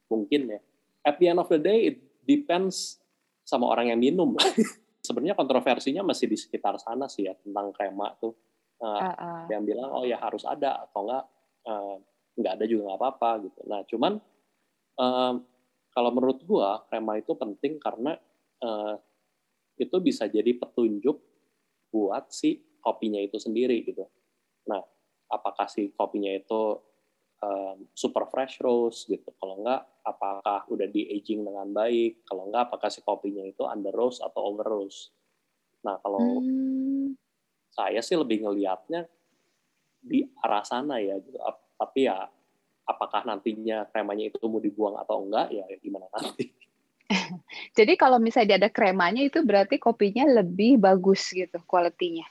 Mungkin 0.08 0.56
ya. 0.56 0.60
At 1.04 1.20
the 1.20 1.28
end 1.28 1.40
of 1.44 1.52
the 1.52 1.60
day, 1.60 1.92
it 1.92 1.98
depends 2.24 3.04
sama 3.44 3.68
orang 3.68 3.92
yang 3.92 4.00
minum. 4.00 4.40
sebenarnya 5.04 5.36
kontroversinya 5.36 6.00
masih 6.00 6.32
di 6.32 6.40
sekitar 6.40 6.80
sana 6.80 7.12
sih 7.12 7.28
ya 7.28 7.36
tentang 7.36 7.76
krema 7.76 8.16
tuh. 8.24 8.32
Uh, 8.80 9.00
Uh, 9.00 9.16
uh. 9.16 9.44
yang 9.48 9.64
bilang 9.64 9.92
oh 9.92 10.04
ya 10.04 10.16
harus 10.20 10.44
ada 10.44 10.84
atau 10.84 11.08
enggak 11.08 11.24
uh, 11.68 11.96
nggak 12.34 12.54
ada 12.60 12.66
juga 12.66 12.82
nggak 12.92 13.00
apa-apa 13.00 13.32
gitu. 13.46 13.60
Nah 13.70 13.82
cuman 13.86 14.14
uh, 15.00 15.34
kalau 15.94 16.10
menurut 16.14 16.40
gua 16.46 16.82
krema 16.90 17.22
itu 17.22 17.34
penting 17.38 17.78
karena 17.78 18.18
uh, 18.66 18.96
itu 19.78 19.98
bisa 20.02 20.30
jadi 20.30 20.54
petunjuk 20.58 21.18
buat 21.94 22.30
si 22.34 22.62
kopinya 22.82 23.22
itu 23.22 23.38
sendiri 23.38 23.86
gitu. 23.86 24.06
Nah 24.70 24.82
apakah 25.30 25.70
si 25.70 25.94
kopinya 25.94 26.30
itu 26.34 26.78
um, 27.42 27.78
super 27.94 28.26
fresh 28.30 28.62
roast 28.62 29.06
gitu? 29.10 29.30
Kalau 29.38 29.62
enggak 29.62 29.86
apakah 30.04 30.66
udah 30.70 30.88
di 30.90 31.10
aging 31.14 31.46
dengan 31.46 31.70
baik? 31.70 32.26
Kalau 32.26 32.50
enggak 32.50 32.70
apakah 32.70 32.90
si 32.90 33.02
kopinya 33.06 33.46
itu 33.46 33.64
under 33.66 33.94
roast 33.94 34.22
atau 34.22 34.42
over 34.54 34.66
roast? 34.66 35.14
Nah 35.86 35.98
kalau 36.02 36.42
Hmm. 36.42 37.14
saya 37.74 38.00
sih 38.06 38.16
lebih 38.16 38.46
ngelihatnya 38.46 39.10
di 40.04 40.24
arah 40.44 40.64
sana 40.66 41.00
ya 41.00 41.18
gitu. 41.20 41.40
Ap- 41.78 41.90
Tapi 41.90 42.06
ya 42.06 42.30
apakah 42.84 43.24
nantinya 43.24 43.88
kremanya 43.90 44.30
itu 44.30 44.38
mau 44.46 44.60
dibuang 44.60 45.00
atau 45.00 45.24
enggak 45.24 45.52
ya 45.56 45.66
gimana 45.80 46.08
nanti. 46.12 46.52
Jadi 47.78 47.94
kalau 47.96 48.20
misalnya 48.20 48.56
dia 48.56 48.58
ada 48.68 48.72
kremanya 48.72 49.24
itu 49.24 49.44
berarti 49.44 49.80
kopinya 49.80 50.28
lebih 50.28 50.80
bagus 50.80 51.32
gitu 51.32 51.60
kualitinya. 51.64 52.28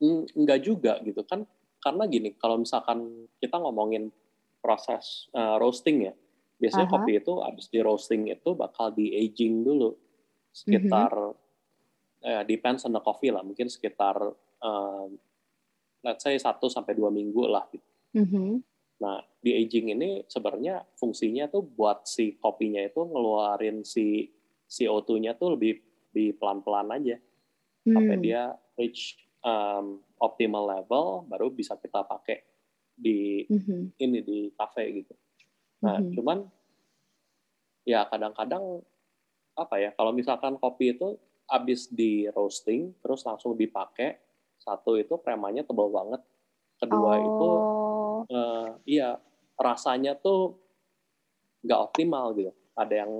Hmm, 0.00 0.24
enggak 0.32 0.64
juga 0.64 0.96
gitu 1.04 1.20
kan 1.28 1.44
karena 1.80 2.04
gini 2.08 2.36
kalau 2.36 2.60
misalkan 2.60 3.28
kita 3.40 3.56
ngomongin 3.56 4.12
proses 4.60 5.28
uh, 5.32 5.56
roasting 5.56 6.08
ya 6.08 6.14
biasanya 6.60 6.88
Aha. 6.88 6.92
kopi 6.92 7.12
itu 7.16 7.32
habis 7.40 7.66
di 7.72 7.80
roasting 7.80 8.28
itu 8.28 8.52
bakal 8.52 8.92
di 8.92 9.16
aging 9.16 9.64
dulu 9.64 9.96
sekitar 10.52 11.32
eh, 12.20 12.42
depends 12.44 12.84
on 12.84 12.92
the 12.92 13.00
coffee 13.00 13.32
lah 13.32 13.40
mungkin 13.40 13.72
sekitar 13.72 14.20
um, 14.60 15.16
let's 16.04 16.20
say 16.20 16.36
1 16.36 16.44
sampai 16.68 16.92
dua 16.92 17.08
minggu 17.08 17.48
lah 17.48 17.64
gitu. 17.72 17.89
Mhm. 18.14 18.62
Nah, 19.00 19.24
di 19.40 19.56
aging 19.56 19.96
ini 19.96 20.10
sebenarnya 20.28 20.84
fungsinya 21.00 21.48
tuh 21.48 21.64
buat 21.64 22.04
si 22.04 22.36
kopinya 22.36 22.84
itu 22.84 23.00
ngeluarin 23.00 23.80
si 23.80 24.28
CO2-nya 24.68 25.32
tuh 25.40 25.56
lebih 25.56 25.80
lebih 26.12 26.36
pelan-pelan 26.42 26.90
aja 27.00 27.16
sampai 27.92 28.16
Hmm. 28.18 28.22
dia 28.22 28.52
reach 28.78 29.18
um, 29.46 30.02
optimal 30.20 30.66
level 30.68 31.26
baru 31.30 31.48
bisa 31.54 31.76
kita 31.80 32.04
pakai 32.06 32.44
di 32.94 33.46
Mhm. 33.48 33.92
ini 34.00 34.20
di 34.24 34.40
cafe 34.56 34.90
gitu. 35.02 35.14
Nah, 35.86 35.98
Mhm. 35.98 36.14
cuman 36.14 36.44
ya 37.88 38.04
kadang-kadang 38.08 38.84
apa 39.56 39.76
ya 39.80 39.90
kalau 39.96 40.12
misalkan 40.14 40.56
kopi 40.60 40.96
itu 40.96 41.16
habis 41.50 41.90
di 41.92 42.28
roasting 42.32 42.94
terus 43.02 43.24
langsung 43.26 43.56
dipakai 43.58 44.20
satu 44.60 44.96
itu 45.00 45.16
kremanya 45.20 45.64
tebal 45.66 45.90
banget 45.92 46.22
kedua 46.80 47.20
itu 47.22 47.69
Eh, 48.28 48.68
iya 48.90 49.16
rasanya 49.56 50.16
tuh 50.18 50.56
nggak 51.64 51.80
optimal 51.80 52.32
gitu. 52.36 52.52
Ada 52.76 53.04
yang 53.06 53.12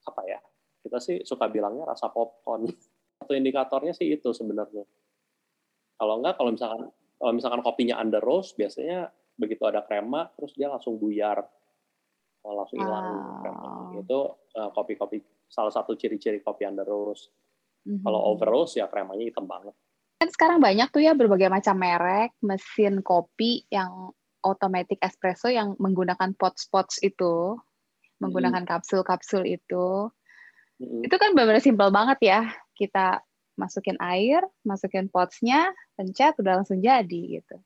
apa 0.00 0.22
ya 0.26 0.40
kita 0.80 0.98
sih 0.98 1.16
suka 1.26 1.46
bilangnya 1.48 1.84
rasa 1.86 2.08
popcorn. 2.10 2.66
Satu 3.20 3.32
indikatornya 3.36 3.92
sih 3.92 4.08
itu 4.08 4.32
sebenarnya. 4.32 4.84
Kalau 6.00 6.20
enggak 6.22 6.40
kalau 6.40 6.50
misalkan 6.54 6.88
kalau 7.20 7.32
misalkan 7.36 7.60
kopinya 7.60 8.00
under 8.00 8.22
roast 8.24 8.56
biasanya 8.56 9.12
begitu 9.36 9.64
ada 9.68 9.84
krema 9.84 10.28
terus 10.36 10.56
dia 10.56 10.72
langsung 10.72 10.96
buyar. 10.96 11.44
Langsung 12.40 12.80
hilang 12.80 13.06
Ah. 13.44 13.92
itu 13.92 14.18
eh, 14.56 14.70
kopi-kopi 14.72 15.20
salah 15.44 15.68
satu 15.68 15.92
ciri-ciri 15.98 16.40
kopi 16.40 16.64
under 16.64 16.86
roast. 16.88 17.28
Mhm. 17.80 18.04
kalau 18.04 18.20
over 18.36 18.44
roast 18.52 18.76
ya 18.76 18.92
kremanya 18.92 19.24
hitam 19.24 19.48
banget 19.48 19.72
Kan 20.20 20.28
sekarang 20.28 20.60
banyak 20.60 20.92
tuh 20.92 21.00
ya 21.00 21.16
berbagai 21.16 21.48
macam 21.48 21.80
merek 21.80 22.36
mesin 22.44 23.00
kopi 23.00 23.64
yang 23.72 24.12
automatic 24.44 25.00
espresso 25.00 25.48
yang 25.48 25.72
menggunakan 25.80 26.36
pots-pots 26.36 27.00
itu, 27.00 27.56
menggunakan 28.20 28.68
kapsul-kapsul 28.68 29.48
itu. 29.48 30.12
Mm-mm. 30.76 31.08
Itu 31.08 31.16
kan 31.16 31.32
benar-benar 31.32 31.64
simpel 31.64 31.88
banget 31.88 32.20
ya. 32.20 32.40
Kita 32.76 33.24
masukin 33.56 33.96
air, 33.96 34.44
masukin 34.60 35.08
potsnya, 35.08 35.72
pencet 35.96 36.36
udah 36.36 36.60
langsung 36.60 36.84
jadi 36.84 37.40
gitu. 37.40 37.56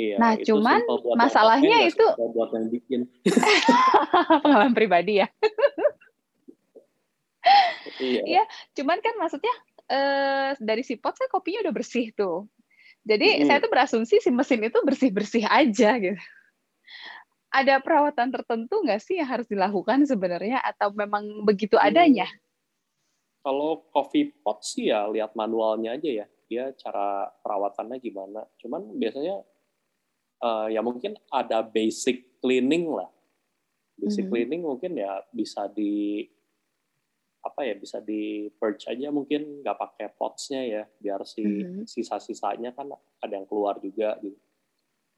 Iya, 0.00 0.16
Nah, 0.16 0.30
itu 0.40 0.56
cuman 0.56 0.80
masalahnya 1.16 1.84
itu- 1.84 2.16
buat 2.16 2.48
yang 2.56 2.72
bikin 2.72 3.00
Pengalaman 4.44 4.72
pribadi 4.72 5.20
ya. 5.20 5.28
iya 8.00 8.22
Iya. 8.24 8.42
Cuman 8.72 9.00
kan 9.00 9.16
maksudnya 9.16 9.52
eh, 9.90 10.50
dari 10.62 10.82
si 10.86 10.94
pot 10.96 11.18
kan 11.18 11.26
kopinya 11.26 11.66
udah 11.66 11.74
bersih 11.74 12.14
tuh. 12.14 12.46
Jadi 13.02 13.42
Mm-mm. 13.42 13.48
saya 13.48 13.58
tuh 13.64 13.72
berasumsi 13.72 14.20
si 14.20 14.30
mesin 14.30 14.60
itu 14.62 14.78
bersih-bersih 14.84 15.44
aja 15.48 15.96
gitu. 15.98 16.20
Ada 17.50 17.82
perawatan 17.82 18.30
tertentu 18.30 18.78
nggak 18.86 19.02
sih 19.02 19.18
yang 19.18 19.26
harus 19.26 19.50
dilakukan 19.50 20.06
sebenarnya 20.06 20.62
atau 20.62 20.94
memang 20.94 21.42
begitu 21.42 21.74
Hmm. 21.74 21.90
adanya? 21.90 22.28
Kalau 23.40 23.88
coffee 23.90 24.30
pot 24.44 24.60
sih 24.62 24.92
ya 24.92 25.08
lihat 25.10 25.34
manualnya 25.34 25.96
aja 25.96 26.10
ya. 26.24 26.26
Dia 26.46 26.70
cara 26.76 27.26
perawatannya 27.42 27.98
gimana. 27.98 28.46
Cuman 28.60 28.94
biasanya 28.94 29.42
eh, 30.40 30.66
ya 30.76 30.80
mungkin 30.80 31.16
ada 31.32 31.64
basic 31.64 32.38
cleaning 32.38 32.86
lah. 32.86 33.10
Basic 33.98 34.28
Mhm. 34.28 34.30
cleaning 34.30 34.62
mungkin 34.64 34.92
ya 34.96 35.24
bisa 35.32 35.66
di 35.72 36.24
apa 37.40 37.64
ya 37.64 37.72
bisa 37.74 37.98
di 37.98 38.52
purge 38.52 38.84
aja 38.86 39.08
mungkin 39.08 39.64
nggak 39.64 39.76
pakai 39.76 40.06
potsnya 40.12 40.60
ya 40.60 40.82
biar 41.00 41.24
si 41.24 41.40
Mhm. 41.42 41.88
sisa-sisanya 41.88 42.76
kan 42.76 42.92
ada 43.18 43.32
yang 43.32 43.48
keluar 43.48 43.80
juga 43.80 44.20
gitu. 44.20 44.36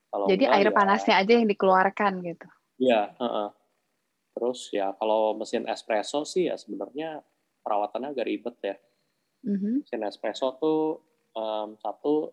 Kalau 0.07 0.29
Jadi 0.29 0.45
enggak 0.47 0.57
air 0.57 0.69
ya- 0.71 0.77
panasnya 0.77 1.15
aja 1.19 1.33
yang 1.35 1.49
dikeluarkan 1.49 2.13
gitu. 2.23 2.47
Iya, 2.79 3.17
heeh. 3.17 3.49
Terus 4.33 4.61
ya 4.71 4.95
kalau 4.95 5.35
mesin 5.35 5.67
espresso 5.67 6.23
sih 6.23 6.47
ya 6.47 6.55
sebenarnya 6.55 7.21
perawatannya 7.61 8.13
agak 8.13 8.27
ribet 8.27 8.57
ya. 8.63 8.77
Mhm. 9.43 9.83
Mesin 9.83 10.03
espresso 10.05 10.55
tuh 10.57 11.03
em, 11.33 11.75
satu 11.77 12.29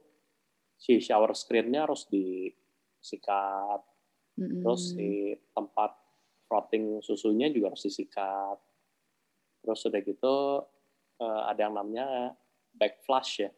si 0.75 0.99
shower 0.99 1.31
screen-nya 1.33 1.87
harus 1.87 2.05
disikat, 2.05 3.79
Mhm. 4.35 4.59
terus 4.61 4.93
si 4.93 5.09
tempat 5.51 5.91
frothing 6.45 6.99
susunya 6.99 7.47
juga 7.47 7.71
harus 7.71 7.83
disikat. 7.83 8.59
Terus 9.61 9.79
udah 9.85 10.01
gitu 10.01 10.35
eh, 11.19 11.41
ada 11.51 11.59
yang 11.67 11.75
namanya 11.75 12.31
back 12.71 13.03
flush 13.03 13.43
ya. 13.43 13.51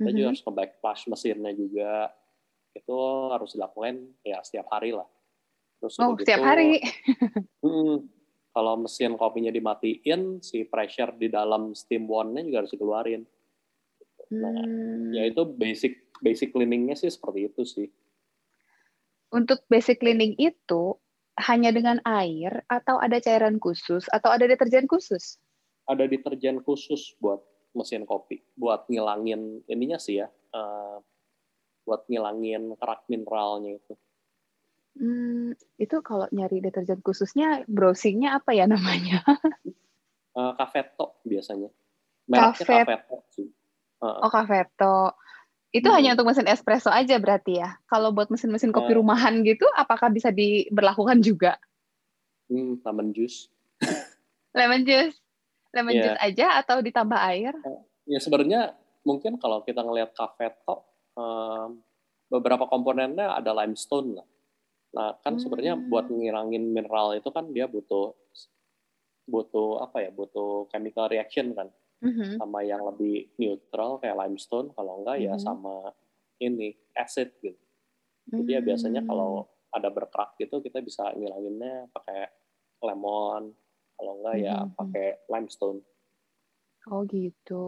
Kita 0.00 0.10
juga 0.10 0.24
Mhm. 0.24 0.30
harus 0.32 0.42
ke 0.42 0.50
back 0.50 0.72
flush 0.80 1.02
mesinnya 1.06 1.52
juga. 1.52 1.92
Itu 2.72 2.96
harus 3.28 3.52
dilakukan 3.52 3.94
ya 4.24 4.40
setiap 4.40 4.72
hari 4.72 4.96
lah. 4.96 5.04
Terus 5.78 5.94
Oh, 6.00 6.16
udah 6.16 6.24
setiap 6.24 6.40
gitu, 6.40 6.48
hari. 6.48 6.70
Hmm, 7.62 8.10
kalau 8.50 8.74
mesin 8.80 9.14
kopinya 9.14 9.52
dimatiin, 9.52 10.42
si 10.42 10.66
pressure 10.66 11.14
di 11.14 11.30
dalam 11.30 11.76
steam 11.78 12.10
wand-nya 12.10 12.42
juga 12.42 12.58
harus 12.64 12.72
dikeluarin. 12.74 13.22
Nah, 14.32 14.50
Hmm. 14.50 15.12
Ya 15.12 15.28
itu 15.28 15.44
basic 15.44 16.08
basic 16.18 16.50
cleaning-nya 16.50 16.96
sih 16.96 17.12
seperti 17.12 17.52
itu 17.52 17.62
sih. 17.62 17.88
Untuk 19.30 19.64
basic 19.68 20.00
cleaning 20.00 20.36
itu 20.36 20.96
hanya 21.40 21.72
dengan 21.72 21.96
air 22.04 22.60
atau 22.68 23.00
ada 23.00 23.16
cairan 23.16 23.56
khusus 23.56 24.04
atau 24.12 24.28
ada 24.32 24.44
deterjen 24.44 24.84
khusus? 24.84 25.40
Ada 25.88 26.06
deterjen 26.06 26.60
khusus 26.60 27.16
buat 27.18 27.40
mesin 27.72 28.04
kopi, 28.04 28.44
buat 28.54 28.84
ngilangin 28.92 29.64
ininya 29.66 29.96
sih 29.96 30.20
ya, 30.20 30.28
eh, 30.28 30.96
buat 31.88 32.04
ngilangin 32.06 32.76
kerak 32.76 33.08
mineralnya 33.08 33.80
itu. 33.80 33.94
Hmm, 34.92 35.56
itu 35.80 35.96
kalau 36.04 36.28
nyari 36.28 36.60
deterjen 36.60 37.00
khususnya 37.00 37.64
browsingnya 37.64 38.36
apa 38.36 38.52
ya 38.52 38.68
namanya? 38.68 39.24
Cafeto 40.36 41.20
biasanya. 41.24 41.72
Mereknya 42.28 42.84
Cafeto 42.84 43.16
sih. 43.32 43.48
Eh, 43.48 44.16
Oh, 44.20 44.30
Cafeto. 44.30 45.16
Itu 45.72 45.88
Hmm. 45.88 45.96
hanya 45.96 46.12
untuk 46.12 46.28
mesin 46.28 46.44
espresso 46.46 46.92
aja 46.92 47.16
berarti 47.16 47.56
ya. 47.56 47.80
Kalau 47.88 48.12
buat 48.12 48.28
mesin-mesin 48.28 48.70
kopi 48.70 48.92
Eh. 48.92 48.98
rumahan 49.00 49.40
gitu, 49.40 49.64
apakah 49.72 50.12
bisa 50.12 50.28
diberlakukan 50.28 51.24
juga? 51.24 51.56
hmm, 52.46 52.84
lemon 52.84 53.16
juice. 53.16 53.48
Lemon 54.52 54.84
juice, 54.84 55.16
lemon 55.72 55.96
Iya. 55.96 56.02
juice 56.04 56.20
aja 56.20 56.46
atau 56.60 56.84
ditambah 56.84 57.16
air? 57.16 57.56
Ya 58.04 58.20
sebenarnya 58.20 58.76
mungkin 59.00 59.40
kalau 59.40 59.64
kita 59.64 59.80
ngelihat 59.80 60.12
Cafeto, 60.12 60.84
eh, 61.16 61.66
beberapa 62.28 62.68
komponennya 62.68 63.32
ada 63.32 63.56
limestone 63.56 64.20
lah. 64.20 64.28
Nah 64.92 65.16
kan 65.24 65.40
sebenarnya 65.40 65.80
Hmm. 65.80 65.88
buat 65.88 66.12
ngilangin 66.12 66.68
mineral 66.68 67.16
itu 67.16 67.32
kan 67.32 67.48
dia 67.48 67.64
butuh 67.64 68.12
butuh 69.24 69.80
apa 69.80 70.04
ya 70.04 70.10
butuh 70.10 70.68
chemical 70.68 71.08
reaction 71.08 71.56
kan 71.56 71.72
Mhm. 72.02 72.36
sama 72.36 72.66
yang 72.66 72.82
lebih 72.82 73.30
neutral 73.38 74.02
kayak 74.02 74.18
limestone 74.18 74.74
kalau 74.74 75.00
enggak 75.00 75.22
ya 75.22 75.34
Mhm. 75.38 75.42
sama 75.42 75.94
ini 76.36 76.74
acid 76.92 77.30
gitu. 77.38 77.58
Jadi 78.26 78.50
ya 78.50 78.60
biasanya 78.60 79.06
Hmm. 79.06 79.10
kalau 79.10 79.32
ada 79.70 79.88
berkerak 79.88 80.34
gitu 80.36 80.58
kita 80.58 80.82
bisa 80.82 81.14
ngilanginnya 81.14 81.86
pakai 81.94 82.26
lemon 82.82 83.54
kalau 83.94 84.12
enggak 84.18 84.36
ya 84.42 84.56
Mhm. 84.66 84.74
pakai 84.74 85.06
limestone. 85.30 85.80
Oh 86.90 87.06
gitu. 87.06 87.62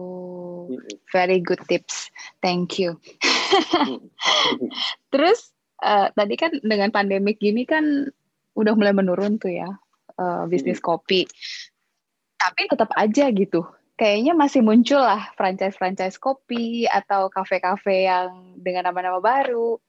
Mm-mm. 0.75 0.99
Very 1.15 1.39
good 1.39 1.63
tips. 1.71 2.11
Thank 2.43 2.75
you. 2.75 2.99
Mm. 3.71 4.11
Terus 5.15 5.55
eh, 5.79 6.11
tadi 6.11 6.35
kan 6.35 6.51
dengan 6.59 6.91
pandemik 6.91 7.39
gini 7.39 7.63
kan 7.63 8.11
udah 8.59 8.73
mulai 8.75 8.91
menurun 8.91 9.39
tuh 9.39 9.55
ya 9.55 9.71
eh, 10.19 10.43
bisnis 10.51 10.83
kopi. 10.83 11.23
Tapi 12.35 12.61
tetap 12.67 12.91
aja 12.99 13.31
gitu. 13.31 13.63
Kayaknya 13.95 14.35
masih 14.35 14.59
muncul 14.59 14.99
lah 14.99 15.31
franchise-franchise 15.39 16.19
kopi 16.19 16.83
atau 16.83 17.31
kafe-kafe 17.31 18.11
yang 18.11 18.59
dengan 18.59 18.91
nama-nama 18.91 19.23
baru. 19.23 19.79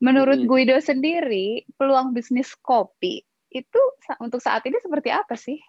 Menurut 0.00 0.40
Mm-mm. 0.40 0.48
Guido 0.48 0.80
sendiri, 0.80 1.68
peluang 1.76 2.16
bisnis 2.16 2.56
kopi 2.56 3.20
itu 3.52 3.80
untuk 4.18 4.40
saat 4.40 4.64
ini 4.64 4.80
seperti 4.80 5.12
apa 5.12 5.36
sih? 5.36 5.60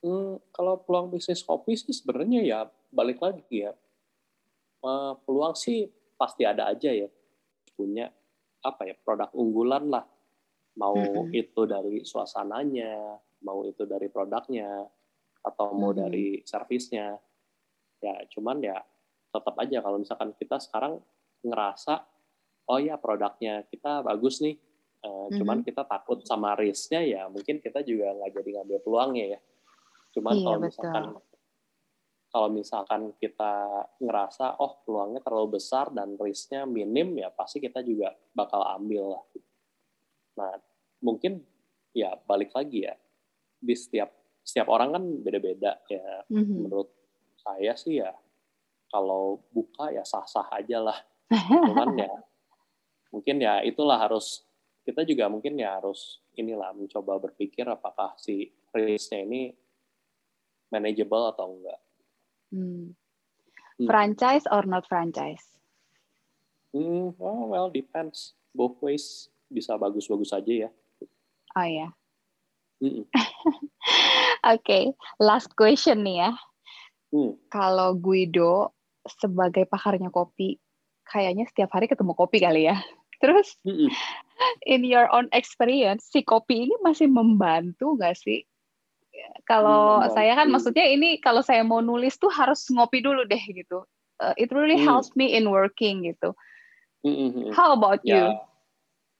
Hmm, 0.00 0.38
kalau 0.54 0.78
peluang 0.80 1.10
bisnis 1.10 1.42
kopi 1.42 1.74
sih 1.74 1.90
sebenarnya 1.90 2.40
ya 2.46 2.58
balik 2.94 3.18
lagi 3.18 3.66
ya. 3.66 3.74
Eh, 4.80 5.12
peluang 5.26 5.58
sih 5.58 5.90
pasti 6.14 6.46
ada 6.46 6.70
aja 6.70 6.94
ya. 6.94 7.10
Punya 7.74 8.08
apa 8.62 8.86
ya 8.86 8.94
produk 9.02 9.34
unggulan 9.34 9.90
lah. 9.90 10.06
Mau 10.78 10.94
Mm-mm. 10.94 11.34
itu 11.34 11.66
dari 11.66 12.06
suasananya, 12.06 13.18
mau 13.42 13.66
itu 13.66 13.82
dari 13.88 14.06
produknya, 14.06 14.86
atau 15.46 15.70
mau 15.78 15.94
Mhm. 15.94 15.98
dari 16.02 16.26
servisnya. 16.42 17.14
Ya 18.02 18.14
cuman 18.28 18.58
ya 18.60 18.82
tetap 19.30 19.54
aja 19.62 19.78
kalau 19.80 20.02
misalkan 20.02 20.34
kita 20.34 20.58
sekarang 20.58 20.98
ngerasa 21.46 22.02
oh 22.66 22.80
ya 22.82 22.98
produknya 22.98 23.62
kita 23.70 24.02
bagus 24.02 24.42
nih. 24.42 24.58
Eh, 25.06 25.26
Cuman 25.38 25.62
Mhm. 25.62 25.66
kita 25.70 25.86
takut 25.86 26.18
sama 26.26 26.58
risknya 26.58 26.98
ya 27.06 27.22
mungkin 27.30 27.62
kita 27.62 27.86
juga 27.86 28.10
nggak 28.10 28.30
jadi 28.42 28.50
ngambil 28.60 28.78
peluangnya 28.82 29.38
ya. 29.38 29.40
Cuman 30.18 30.34
Iya, 30.34 30.42
kalau 30.42 30.58
betul. 30.58 30.66
misalkan 30.66 31.04
kalau 32.26 32.48
misalkan 32.52 33.02
kita 33.16 33.54
ngerasa 34.02 34.58
oh 34.60 34.82
peluangnya 34.84 35.22
terlalu 35.24 35.56
besar 35.62 35.88
dan 35.94 36.18
risknya 36.20 36.66
minim 36.66 37.16
ya 37.16 37.30
pasti 37.30 37.62
kita 37.62 37.80
juga 37.86 38.12
bakal 38.34 38.60
ambil 38.76 39.14
lah. 39.16 39.24
Nah 40.36 40.52
mungkin 41.00 41.40
ya 41.96 42.18
balik 42.26 42.52
lagi 42.52 42.84
ya 42.84 42.94
di 43.56 43.72
setiap 43.72 44.10
setiap 44.46 44.70
orang 44.70 44.94
kan 44.94 45.04
beda-beda 45.26 45.82
ya 45.90 46.22
Mhm. 46.30 46.70
menurut 46.70 46.88
saya 47.42 47.74
sih 47.74 47.98
ya 47.98 48.14
kalau 48.86 49.42
buka 49.50 49.90
ya 49.90 50.06
sah-sah 50.06 50.46
aja 50.54 50.78
lah 50.78 50.98
cuman 51.66 51.98
ya 51.98 52.14
mungkin 53.10 53.42
ya 53.42 53.66
itulah 53.66 53.98
harus 53.98 54.46
kita 54.86 55.02
juga 55.02 55.26
mungkin 55.26 55.58
ya 55.58 55.82
harus 55.82 56.22
inilah 56.38 56.70
mencoba 56.70 57.18
berpikir 57.18 57.66
apakah 57.66 58.14
si 58.14 58.54
risknya 58.70 59.26
ini 59.26 59.50
manageable 60.70 61.26
atau 61.34 61.58
enggak. 61.58 61.80
Hmm. 62.54 62.94
Hmm. 63.76 63.86
Franchise 63.88 64.46
or 64.46 64.62
not 64.62 64.86
franchise? 64.86 65.42
Hmm, 66.70 67.16
oh, 67.18 67.50
well 67.50 67.68
depends 67.72 68.36
both 68.54 68.78
ways 68.84 69.26
bisa 69.50 69.74
bagus-bagus 69.74 70.30
aja 70.36 70.68
ya. 70.68 70.70
Oh 71.56 71.66
ya. 71.66 71.88
Mm-mm. 71.88 72.05
Oke, 74.52 74.92
last 75.16 75.52
question 75.56 76.04
nih 76.04 76.28
ya. 76.28 76.30
Hmm. 77.14 77.32
Kalau 77.48 77.96
Guido 77.96 78.76
sebagai 79.06 79.64
pakarnya 79.70 80.10
kopi, 80.10 80.58
kayaknya 81.06 81.46
setiap 81.48 81.72
hari 81.72 81.86
ketemu 81.88 82.12
kopi 82.12 82.42
kali 82.42 82.68
ya. 82.68 82.76
Terus, 83.22 83.56
Mm-mm. 83.64 83.88
in 84.68 84.84
your 84.84 85.08
own 85.08 85.30
experience, 85.32 86.12
si 86.12 86.20
kopi 86.20 86.68
ini 86.68 86.74
masih 86.84 87.08
membantu 87.08 87.96
nggak 87.96 88.18
sih? 88.18 88.44
Kalau 89.48 90.04
Hmm, 90.04 90.12
saya 90.12 90.36
kan 90.36 90.52
maksudnya 90.52 90.84
ini 90.84 91.16
kalau 91.22 91.40
saya 91.40 91.64
mau 91.64 91.80
nulis 91.80 92.20
tuh 92.20 92.28
harus 92.28 92.68
ngopi 92.68 93.00
dulu 93.00 93.24
deh 93.24 93.40
gitu. 93.40 93.88
Uh, 94.20 94.36
it 94.36 94.52
really 94.52 94.76
Hmm. 94.76 94.84
helps 94.84 95.16
me 95.16 95.32
in 95.32 95.48
working 95.48 96.04
gitu. 96.04 96.36
Mm-mm. 97.00 97.54
How 97.56 97.72
about 97.72 98.04
you? 98.04 98.12
Ya 98.12 98.36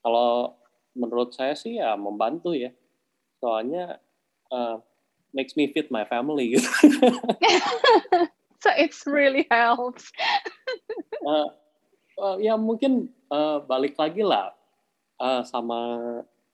kalau 0.04 0.58
menurut 0.92 1.32
saya 1.32 1.56
sih 1.56 1.80
ya 1.80 1.96
membantu 1.96 2.52
ya. 2.52 2.74
Soalnya 3.40 4.00
uh, 4.50 4.80
makes 5.32 5.56
me 5.56 5.68
fit 5.72 5.92
my 5.92 6.04
family 6.08 6.56
gitu. 6.56 6.68
So 8.64 8.72
it's 8.74 9.06
really 9.06 9.46
helps. 9.46 10.10
Eh, 11.26 11.48
eh, 12.22 12.36
ya 12.46 12.54
mungkin 12.54 13.10
eh, 13.10 13.58
balik 13.66 13.98
lagi 13.98 14.22
lah 14.22 14.54
eh, 15.18 15.42
sama 15.42 15.98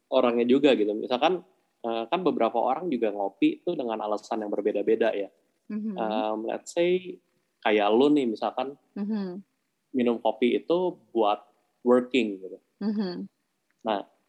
orangnya 0.08 0.48
juga 0.48 0.72
gitu. 0.72 0.96
Misalkan 0.96 1.44
eh, 1.84 2.04
kan 2.08 2.20
beberapa 2.24 2.56
orang 2.56 2.88
juga 2.88 3.12
ngopi 3.12 3.60
itu 3.60 3.76
dengan 3.76 4.00
alasan 4.00 4.40
yang 4.40 4.48
berbeda-beda 4.48 5.12
ya. 5.12 5.28
Mhm. 5.68 5.92
Um, 5.92 6.38
let's 6.48 6.72
say 6.72 7.20
kayak 7.60 7.92
lu 7.92 8.08
nih 8.16 8.32
misalkan 8.32 8.80
Mhm. 8.96 9.44
minum 9.92 10.16
kopi 10.24 10.56
itu 10.56 10.96
buat 11.12 11.44
working 11.84 12.40
gitu. 12.40 12.58
Mhm. 12.80 13.28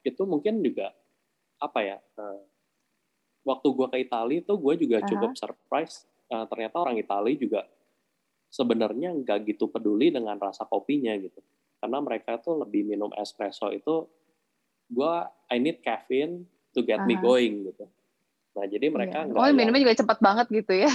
Itu 0.04 0.28
mungkin 0.28 0.60
juga 0.60 0.92
apa 1.64 1.80
ya? 1.80 1.98
eh, 1.98 2.40
waktu 3.48 3.68
gua 3.76 3.88
ke 3.88 4.00
Italia 4.00 4.40
itu 4.40 4.54
gue 4.56 4.74
juga 4.84 4.98
Aha. 5.00 5.08
cukup 5.08 5.32
surprise. 5.36 6.04
eh, 6.28 6.46
ternyata 6.50 6.76
orang 6.82 6.98
Italia 6.98 7.36
juga 7.38 7.62
sebenarnya 8.50 9.14
nggak 9.14 9.50
gitu 9.54 9.70
peduli 9.70 10.10
dengan 10.10 10.38
rasa 10.40 10.66
kopinya 10.66 11.14
gitu. 11.20 11.40
Karena 11.84 12.00
mereka 12.00 12.40
tuh 12.40 12.64
lebih 12.64 12.88
minum 12.88 13.12
espresso 13.20 13.70
itu, 13.70 14.08
gua 14.88 15.28
I 15.52 15.60
need 15.60 15.84
caffeine 15.84 16.48
to 16.74 16.82
get 16.82 17.04
me 17.06 17.16
Aha. 17.16 17.22
going 17.22 17.70
gitu. 17.70 17.86
Nah 18.56 18.66
jadi 18.66 18.86
mereka 18.90 19.24
Iya. 19.24 19.28
nggak 19.30 19.40
Oh, 19.42 19.52
minumnya 19.52 19.82
juga 19.84 19.96
cepat 20.00 20.18
banget 20.24 20.48
gitu 20.52 20.74
ya. 20.74 20.92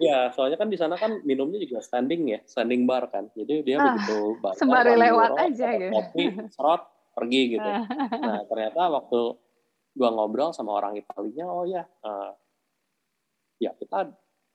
Iya, 0.00 0.32
soalnya 0.32 0.56
kan 0.56 0.72
di 0.72 0.80
sana 0.80 0.96
kan 0.96 1.20
minumnya 1.28 1.60
juga 1.60 1.84
standing 1.84 2.22
ya, 2.32 2.40
standing 2.48 2.88
bar 2.88 3.08
kan. 3.12 3.28
Jadi 3.36 3.64
dia 3.64 3.76
Ah, 3.80 3.84
begitu 3.92 4.16
bayar 4.40 4.56
sembari 4.56 4.92
lewat 4.96 5.30
aja 5.36 5.68
gitu. 5.76 5.92
Kopi, 5.92 6.24
serot, 6.52 6.82
pergi 7.16 7.42
gitu. 7.56 7.70
Nah 8.16 8.40
ternyata 8.48 8.82
waktu 8.92 9.20
gua 9.92 10.08
ngobrol 10.10 10.50
sama 10.50 10.74
orang 10.74 10.96
Italinya, 10.96 11.46
oh 11.46 11.64
ya, 11.64 11.82
eh, 11.84 12.30
ya 13.60 13.70
kita 13.74 14.10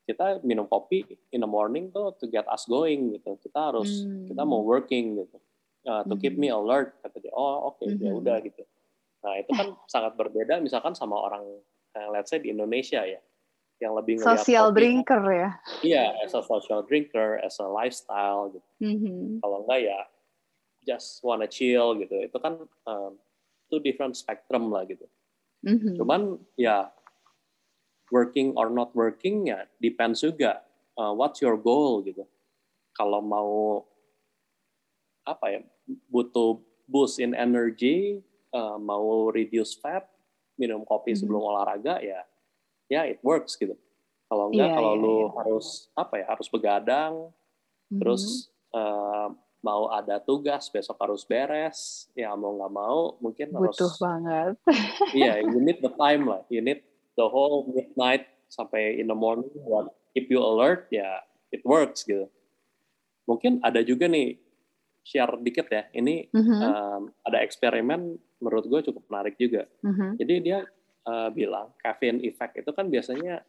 kita 0.05 0.45
minum 0.45 0.69
kopi 0.69 1.01
in 1.33 1.41
the 1.41 1.49
morning 1.49 1.89
tuh 1.89 2.13
to 2.15 2.29
get 2.29 2.45
us 2.45 2.65
going 2.65 3.09
gitu. 3.11 3.37
Kita 3.41 3.73
harus 3.73 4.05
Hmm. 4.05 4.29
kita 4.29 4.41
mau 4.43 4.61
working 4.61 5.17
gitu, 5.19 5.37
Uh, 5.85 6.01
to 6.01 6.17
keep 6.17 6.33
me 6.33 6.49
alert 6.49 6.97
kata 7.01 7.21
dia. 7.21 7.29
Oh 7.29 7.69
oke, 7.69 7.85
ya 7.85 8.09
Mhm. 8.09 8.17
udah 8.17 8.41
gitu. 8.41 8.65
Nah 9.21 9.37
itu 9.37 9.53
kan 9.53 9.69
sangat 9.93 10.17
berbeda 10.17 10.57
misalkan 10.57 10.97
sama 10.97 11.13
orang, 11.13 11.45
eh, 11.93 12.07
let's 12.09 12.33
say 12.33 12.41
di 12.41 12.49
Indonesia 12.49 13.05
ya, 13.05 13.21
yang 13.77 13.93
lebih 13.93 14.17
ngelihat 14.17 14.41
Social 14.41 14.73
kopi 14.73 14.77
drinker 14.81 15.21
ya. 15.29 15.49
Iya, 15.81 16.03
as 16.25 16.33
a 16.33 16.41
social 16.41 16.81
drinker, 16.81 17.37
as 17.37 17.61
a 17.61 17.69
lifestyle 17.69 18.49
gitu. 18.49 18.65
Mhm. 18.81 19.41
Kalau 19.41 19.61
enggak 19.61 19.79
ya 19.85 19.99
just 20.81 21.21
wanna 21.21 21.45
chill 21.45 21.93
gitu. 21.97 22.17
Itu 22.17 22.37
kan 22.41 22.65
um, 22.85 23.21
two 23.69 23.77
different 23.77 24.17
spectrum 24.17 24.73
lah 24.73 24.85
gitu. 24.85 25.05
Mhm. 25.65 25.97
Cuman 25.97 26.21
ya 26.55 26.93
working 28.13 28.53
or 28.53 28.69
not 28.69 28.93
working 28.93 29.49
ya 29.49 29.65
depends 29.81 30.21
juga. 30.21 30.61
Uh, 30.95 31.11
what's 31.11 31.41
your 31.41 31.57
goal 31.57 31.99
gitu. 32.05 32.23
Kalau 32.95 33.19
mau 33.19 33.83
apa 35.25 35.45
ya 35.51 35.61
butuh 36.07 36.61
boost 36.85 37.17
in 37.17 37.33
energy, 37.33 38.21
uh, 38.53 38.77
mau 38.77 39.33
reduce 39.33 39.73
fat, 39.75 40.05
minum 40.55 40.85
kopi 40.85 41.17
Mhm. 41.17 41.19
sebelum 41.19 41.41
olahraga 41.41 41.97
ya 41.99 42.21
ya 42.87 43.09
it 43.09 43.17
works 43.25 43.57
gitu. 43.57 43.73
Kalau 44.29 44.53
enggak 44.53 44.69
Iya, 44.69 44.77
kalau 44.77 44.93
iya, 44.93 45.01
lu 45.01 45.15
iya. 45.17 45.27
harus 45.41 45.67
apa 45.97 46.13
ya 46.21 46.25
harus 46.29 46.47
begadang 46.49 47.13
Mhm. 47.89 47.99
terus 48.01 48.23
eh, 48.75 49.27
mau 49.65 49.89
ada 49.89 50.21
tugas 50.21 50.69
besok 50.69 50.93
harus 51.01 51.25
beres 51.25 52.05
ya 52.13 52.29
mau 52.37 52.53
nggak 52.53 52.69
mau 52.71 53.17
mungkin 53.17 53.49
butuh 53.49 53.89
harus 53.89 53.97
banget. 53.97 54.53
iya 55.17 55.41
you 55.41 55.57
need 55.57 55.81
the 55.81 55.89
time 55.91 56.23
lah 56.23 56.45
you 56.47 56.61
need 56.61 56.85
the 57.17 57.25
whole 57.25 57.65
midnight 57.67 58.29
sampai 58.45 58.95
in 58.95 59.09
the 59.09 59.17
morning 59.17 59.49
buat 59.57 59.89
keep 60.13 60.29
you 60.29 60.37
alert 60.37 60.85
ya 60.87 61.25
it 61.49 61.65
works 61.65 62.05
gitu 62.05 62.29
mungkin 63.25 63.57
ada 63.59 63.81
juga 63.81 64.05
nih 64.05 64.37
share 65.01 65.33
dikit 65.37 65.65
ya 65.67 65.89
ini 65.91 66.29
Mhm. 66.29 66.57
em, 66.61 67.01
ada 67.21 67.41
eksperimen 67.41 68.13
menurut 68.37 68.65
gue 68.65 68.85
cukup 68.85 69.09
menarik 69.09 69.33
juga 69.35 69.65
Mhm. 69.81 70.09
jadi 70.17 70.33
dia 70.39 70.59
eh, 71.05 71.29
bilang 71.31 71.69
caffeine 71.77 72.21
effect 72.21 72.57
itu 72.57 72.69
kan 72.69 72.89
biasanya 72.89 73.41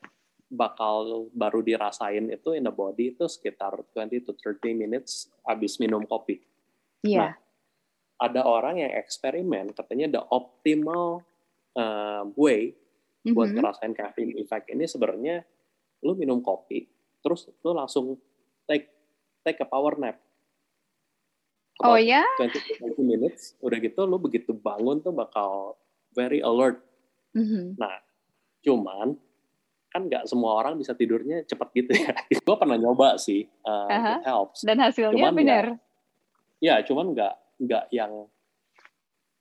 bakal 0.46 1.26
baru 1.34 1.58
dirasain 1.60 2.30
itu 2.30 2.54
in 2.54 2.64
the 2.64 2.70
body 2.70 3.12
itu 3.12 3.26
sekitar 3.26 3.74
20 3.90 4.22
to 4.22 4.32
30 4.38 4.78
minutes 4.78 5.26
habis 5.42 5.78
minum 5.82 6.06
kopi. 6.06 6.38
Iya. 7.02 7.34
Ada 8.16 8.46
orang 8.46 8.80
yang 8.80 8.92
eksperimen 8.96 9.74
katanya 9.76 10.18
the 10.18 10.22
optimal 10.30 11.20
uh, 11.76 12.24
way 12.38 12.72
buat 13.26 13.50
Mhm. 13.50 13.58
ngerasain 13.58 13.92
caffeine 13.92 14.38
effect 14.38 14.70
ini 14.70 14.86
sebenarnya 14.86 15.42
lu 16.06 16.14
minum 16.14 16.38
kopi 16.38 16.86
terus 17.18 17.50
lu 17.66 17.74
langsung 17.74 18.14
take 18.70 18.86
take 19.42 19.58
a 19.58 19.66
power 19.66 19.98
nap. 19.98 20.22
Oh 21.82 21.92
About 21.98 22.06
ya? 22.08 22.22
20 22.40 22.54
to 22.56 22.72
30 22.96 23.02
minutes 23.02 23.58
udah 23.60 23.76
gitu 23.82 24.06
lu 24.06 24.16
begitu 24.16 24.54
bangun 24.54 25.02
tuh 25.02 25.12
bakal 25.12 25.74
very 26.14 26.40
alert 26.40 26.80
Mhm. 27.36 27.76
Cuman 28.64 29.20
kan 29.96 30.04
nggak 30.12 30.28
semua 30.28 30.60
orang 30.60 30.76
bisa 30.76 30.92
tidurnya 30.92 31.40
cepat 31.48 31.72
gitu 31.72 31.96
ya. 31.96 32.12
gue 32.44 32.56
pernah 32.60 32.76
nyoba 32.76 33.16
sih, 33.16 33.48
uh, 33.64 33.88
Aha. 33.88 34.20
it 34.20 34.28
helps. 34.28 34.60
Dan 34.60 34.76
hasilnya 34.84 35.16
Cuman 35.16 35.32
ya, 35.32 35.38
benar. 35.40 35.66
Ya, 36.60 36.74
cuman 36.84 37.16
nggak 37.16 37.34
nggak 37.64 37.84
yang 37.96 38.12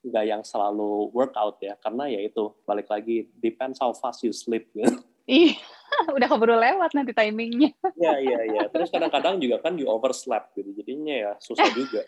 nggak 0.08 0.24
yang 0.24 0.41
selalu 0.47 1.12
workout 1.12 1.60
ya, 1.60 1.76
karena 1.84 2.08
ya 2.08 2.24
itu 2.24 2.56
balik 2.64 2.88
lagi 2.88 3.28
depends 3.36 3.84
how 3.84 3.91
fast 3.91 4.24
you 4.24 4.32
sleep. 4.32 4.72
Gitu. 4.72 4.88
Iya, 5.26 5.58
udah 6.22 6.30
keburu 6.30 6.53
lewat 6.53 6.93
nanti 6.93 7.10
timingnya. 7.10 7.74
Iya 7.97 8.14
iya 8.22 8.39
iya. 8.45 8.64
Terus 8.70 8.93
kadang-kadang 8.93 9.41
juga 9.41 9.58
kan 9.58 9.74
you 9.74 9.89
overslept 9.89 10.53
gitu, 10.53 10.70
jadinya 10.78 11.18
ya 11.18 11.32
susah 11.41 11.66
juga. 11.74 12.06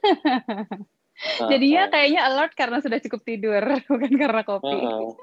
Nah, 1.18 1.50
Jadinya 1.50 1.90
uh, 1.90 1.98
kayaknya 1.98 2.22
alert 2.30 2.54
karena 2.54 2.78
sudah 2.78 3.02
cukup 3.02 3.26
tidur, 3.26 3.64
bukan 3.90 4.14
karena 4.22 4.42
kopi. 4.46 4.70
uh, 4.70 5.18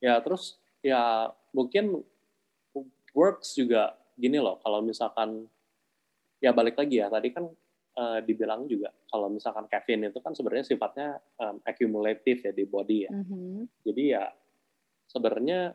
ya 0.00 0.24
terus 0.24 0.56
ya 0.80 1.28
mungkin 1.52 2.00
works 3.14 3.54
juga 3.54 3.94
gini 4.14 4.38
loh, 4.38 4.58
kalau 4.62 4.82
misalkan 4.82 5.46
ya 6.42 6.52
balik 6.52 6.76
lagi 6.76 7.00
ya 7.00 7.08
tadi 7.08 7.32
kan 7.32 7.46
uh, 7.96 8.18
dibilang 8.20 8.68
juga 8.68 8.92
kalau 9.08 9.30
misalkan 9.32 9.64
caffeine 9.70 10.10
itu 10.12 10.20
kan 10.20 10.34
sebenarnya 10.36 10.66
sifatnya 10.66 11.08
um, 11.40 11.56
accumulative 11.64 12.42
ya 12.44 12.52
di 12.52 12.64
body 12.66 12.98
ya. 13.08 13.12
Mhm. 13.14 13.70
Jadi 13.86 14.02
ya 14.12 14.24
sebenarnya 15.08 15.72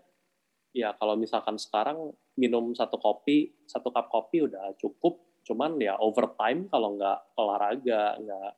ya 0.75 0.93
kalau 0.99 1.17
misalkan 1.17 1.57
sekarang 1.57 2.13
minum 2.37 2.71
satu 2.77 2.95
kopi, 3.01 3.51
satu 3.67 3.89
cup 3.91 4.07
kopi 4.11 4.45
udah 4.45 4.75
cukup. 4.79 5.19
Cuman 5.43 5.81
ya 5.81 5.97
over 5.97 6.35
time 6.37 6.69
kalau 6.69 6.95
nggak 6.95 7.19
olahraga, 7.35 8.15
nggak 8.21 8.51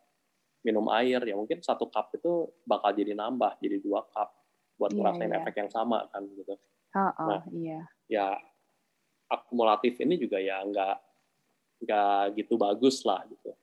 minum 0.62 0.86
air, 0.94 1.18
ya 1.26 1.34
mungkin 1.34 1.64
satu 1.64 1.90
cup 1.90 2.14
itu 2.14 2.46
bakal 2.68 2.94
jadi 2.94 3.18
nambah, 3.18 3.58
jadi 3.58 3.82
dua 3.82 4.06
cup 4.14 4.30
buat 4.78 4.94
Iya, 4.94 4.98
ngerasain 4.98 5.32
iya. 5.34 5.38
efek 5.42 5.56
yang 5.58 5.72
sama 5.74 6.06
kan 6.14 6.26
gitu. 6.38 6.54
Oh, 6.94 7.00
oh, 7.02 7.28
Nah. 7.32 7.42
iya. 7.56 7.82
Ya 8.12 8.28
akumulatif 9.32 9.96
ini 9.98 10.20
juga 10.20 10.36
ya 10.38 10.60
nggak 10.62 10.96
nggak 11.82 12.22
gitu 12.36 12.54
bagus 12.56 13.02
lah 13.02 13.24
gitu. 13.26 13.56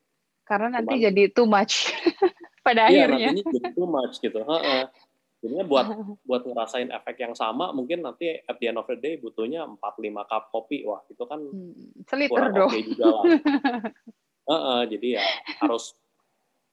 Karena 0.43 0.73
nanti 0.75 0.97
Cuman- 0.97 1.05
jadi 1.13 1.23
too 1.29 1.45
much 1.45 1.93
pada 2.67 2.89
Iya 2.89 3.05
akhirnya. 3.05 3.29
nantinya 3.37 3.53
jadi 3.53 3.69
too 3.71 3.85
much 3.87 4.15
gitu. 4.19 4.41
Heeh. 4.41 4.83
Jadinya 5.39 5.63
buat 5.63 5.87
buat 6.29 6.43
ngerasain 6.43 6.91
efek 6.91 7.17
yang 7.21 7.31
sama 7.33 7.71
mungkin 7.71 8.01
nanti 8.01 8.27
at 8.39 8.57
the 8.57 8.67
end 8.67 8.77
of 8.77 8.89
the 8.89 8.97
day 8.97 9.15
butuhnya 9.15 9.69
4-5 9.71 9.79
cup 10.25 10.51
kopi 10.51 10.83
wah 10.83 11.05
itu 11.07 11.23
kan 11.23 11.39
Hmm, 11.39 11.95
Seliter 12.03 12.49
dong. 12.51 12.73
juga 12.75 13.07
lah 13.07 13.25
Heeh, 14.51 14.81
jadi 14.89 15.09
ya 15.21 15.25
harus 15.61 15.93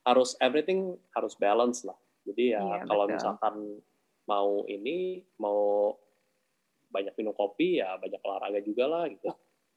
harus 0.02 0.34
everything 0.39 0.96
harus 1.12 1.36
balance 1.36 1.84
lah 1.84 1.93
jadi 2.24 2.58
ya 2.58 2.62
Iya, 2.64 2.78
kalau 2.88 3.06
betul. 3.06 3.14
misalkan 3.14 3.56
mau 4.26 4.50
ini 4.66 4.98
mau 5.38 5.93
banyak 6.96 7.12
minum 7.20 7.36
kopi 7.36 7.84
ya 7.84 8.00
banyak 8.00 8.24
olahraga 8.24 8.64
juga 8.64 8.88
lah 8.88 9.04
gitu 9.12 9.28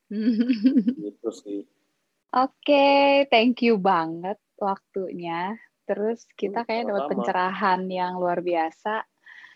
gitu 1.02 1.28
sih 1.34 1.66
Oke, 2.28 3.24
thank 3.32 3.64
you 3.64 3.80
banget 3.80 4.36
waktunya. 4.60 5.56
Terus 5.88 6.28
kita 6.36 6.60
Hmm, 6.60 6.66
kayaknya 6.68 6.84
dapat 6.92 7.08
pencerahan 7.08 7.80
yang 7.88 8.20
luar 8.20 8.44
biasa. 8.44 9.00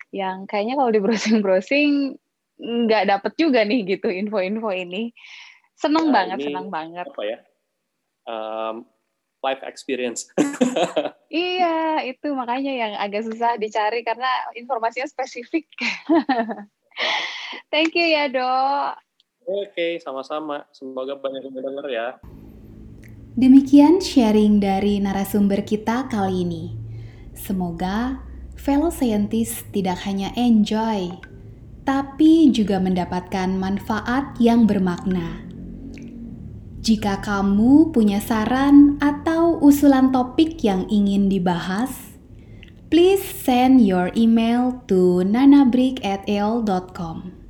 Yang 0.09 0.49
kayaknya 0.49 0.81
kalau 0.81 0.89
di 0.89 1.01
browsing-browsing 1.05 2.17
nggak 2.57 3.05
dapet 3.13 3.33
juga 3.37 3.61
nih 3.69 3.85
gitu 3.85 4.09
info-info 4.09 4.73
ini. 4.73 5.13
Seneng 5.77 6.09
Ya, 6.09 6.13
banget, 6.17 6.39
ini- 6.41 6.47
seneng 6.49 6.67
banget. 6.73 7.05
apa 7.05 7.23
ya 7.29 7.39
um, 8.25 8.89
life 9.45 9.61
experience 9.69 10.25
Iya, 11.29 12.09
itu 12.09 12.29
makanya 12.33 12.73
yang 12.73 12.93
agak 12.97 13.25
susah 13.25 13.57
dicari 13.57 14.01
karena 14.01 14.29
informasinya 14.53 15.09
spesifik. 15.09 15.69
Thank 17.69 17.97
you 17.97 18.07
ya, 18.07 18.29
Dok. 18.29 19.01
oke 19.43 19.99
sama-sama 19.99 20.63
semoga 20.71 21.19
banyak 21.19 21.51
yang 21.51 21.59
denger 21.59 21.87
ya 21.91 22.09
Demikian 23.33 23.97
sharing 23.97 24.61
dari 24.61 25.01
narasumber 25.01 25.65
kita 25.65 26.05
kali 26.13 26.45
ini. 26.45 26.77
Semoga 27.33 28.21
fellow 28.61 28.93
scientist 28.93 29.73
tidak 29.73 30.05
hanya 30.05 30.37
enjoy, 30.37 31.17
tapi 31.89 32.53
juga 32.53 32.77
mendapatkan 32.77 33.57
manfaat 33.57 34.37
yang 34.37 34.69
bermakna. 34.69 35.49
Jika 36.85 37.25
kamu 37.25 37.97
punya 37.97 38.21
saran 38.21 39.01
atau 39.01 39.57
usulan 39.65 40.13
topik 40.13 40.61
yang 40.61 40.85
ingin 40.93 41.33
dibahas, 41.33 42.21
please 42.93 43.25
send 43.25 43.81
your 43.81 44.13
email 44.13 44.77
to 44.85 45.25
nanabrick@al.com. 45.25 47.41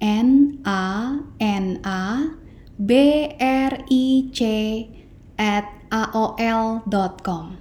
N 0.00 0.62
A 0.64 1.20
N 1.40 1.80
A 1.84 2.30
B 2.84 3.36
R 3.40 3.78
I 3.90 4.30
C 4.32 5.06
at 5.38 5.72
aol.com. 5.90 7.58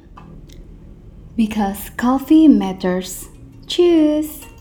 Because 1.36 1.90
coffee 1.92 2.48
matters. 2.48 3.30
Cheers! 3.68 4.55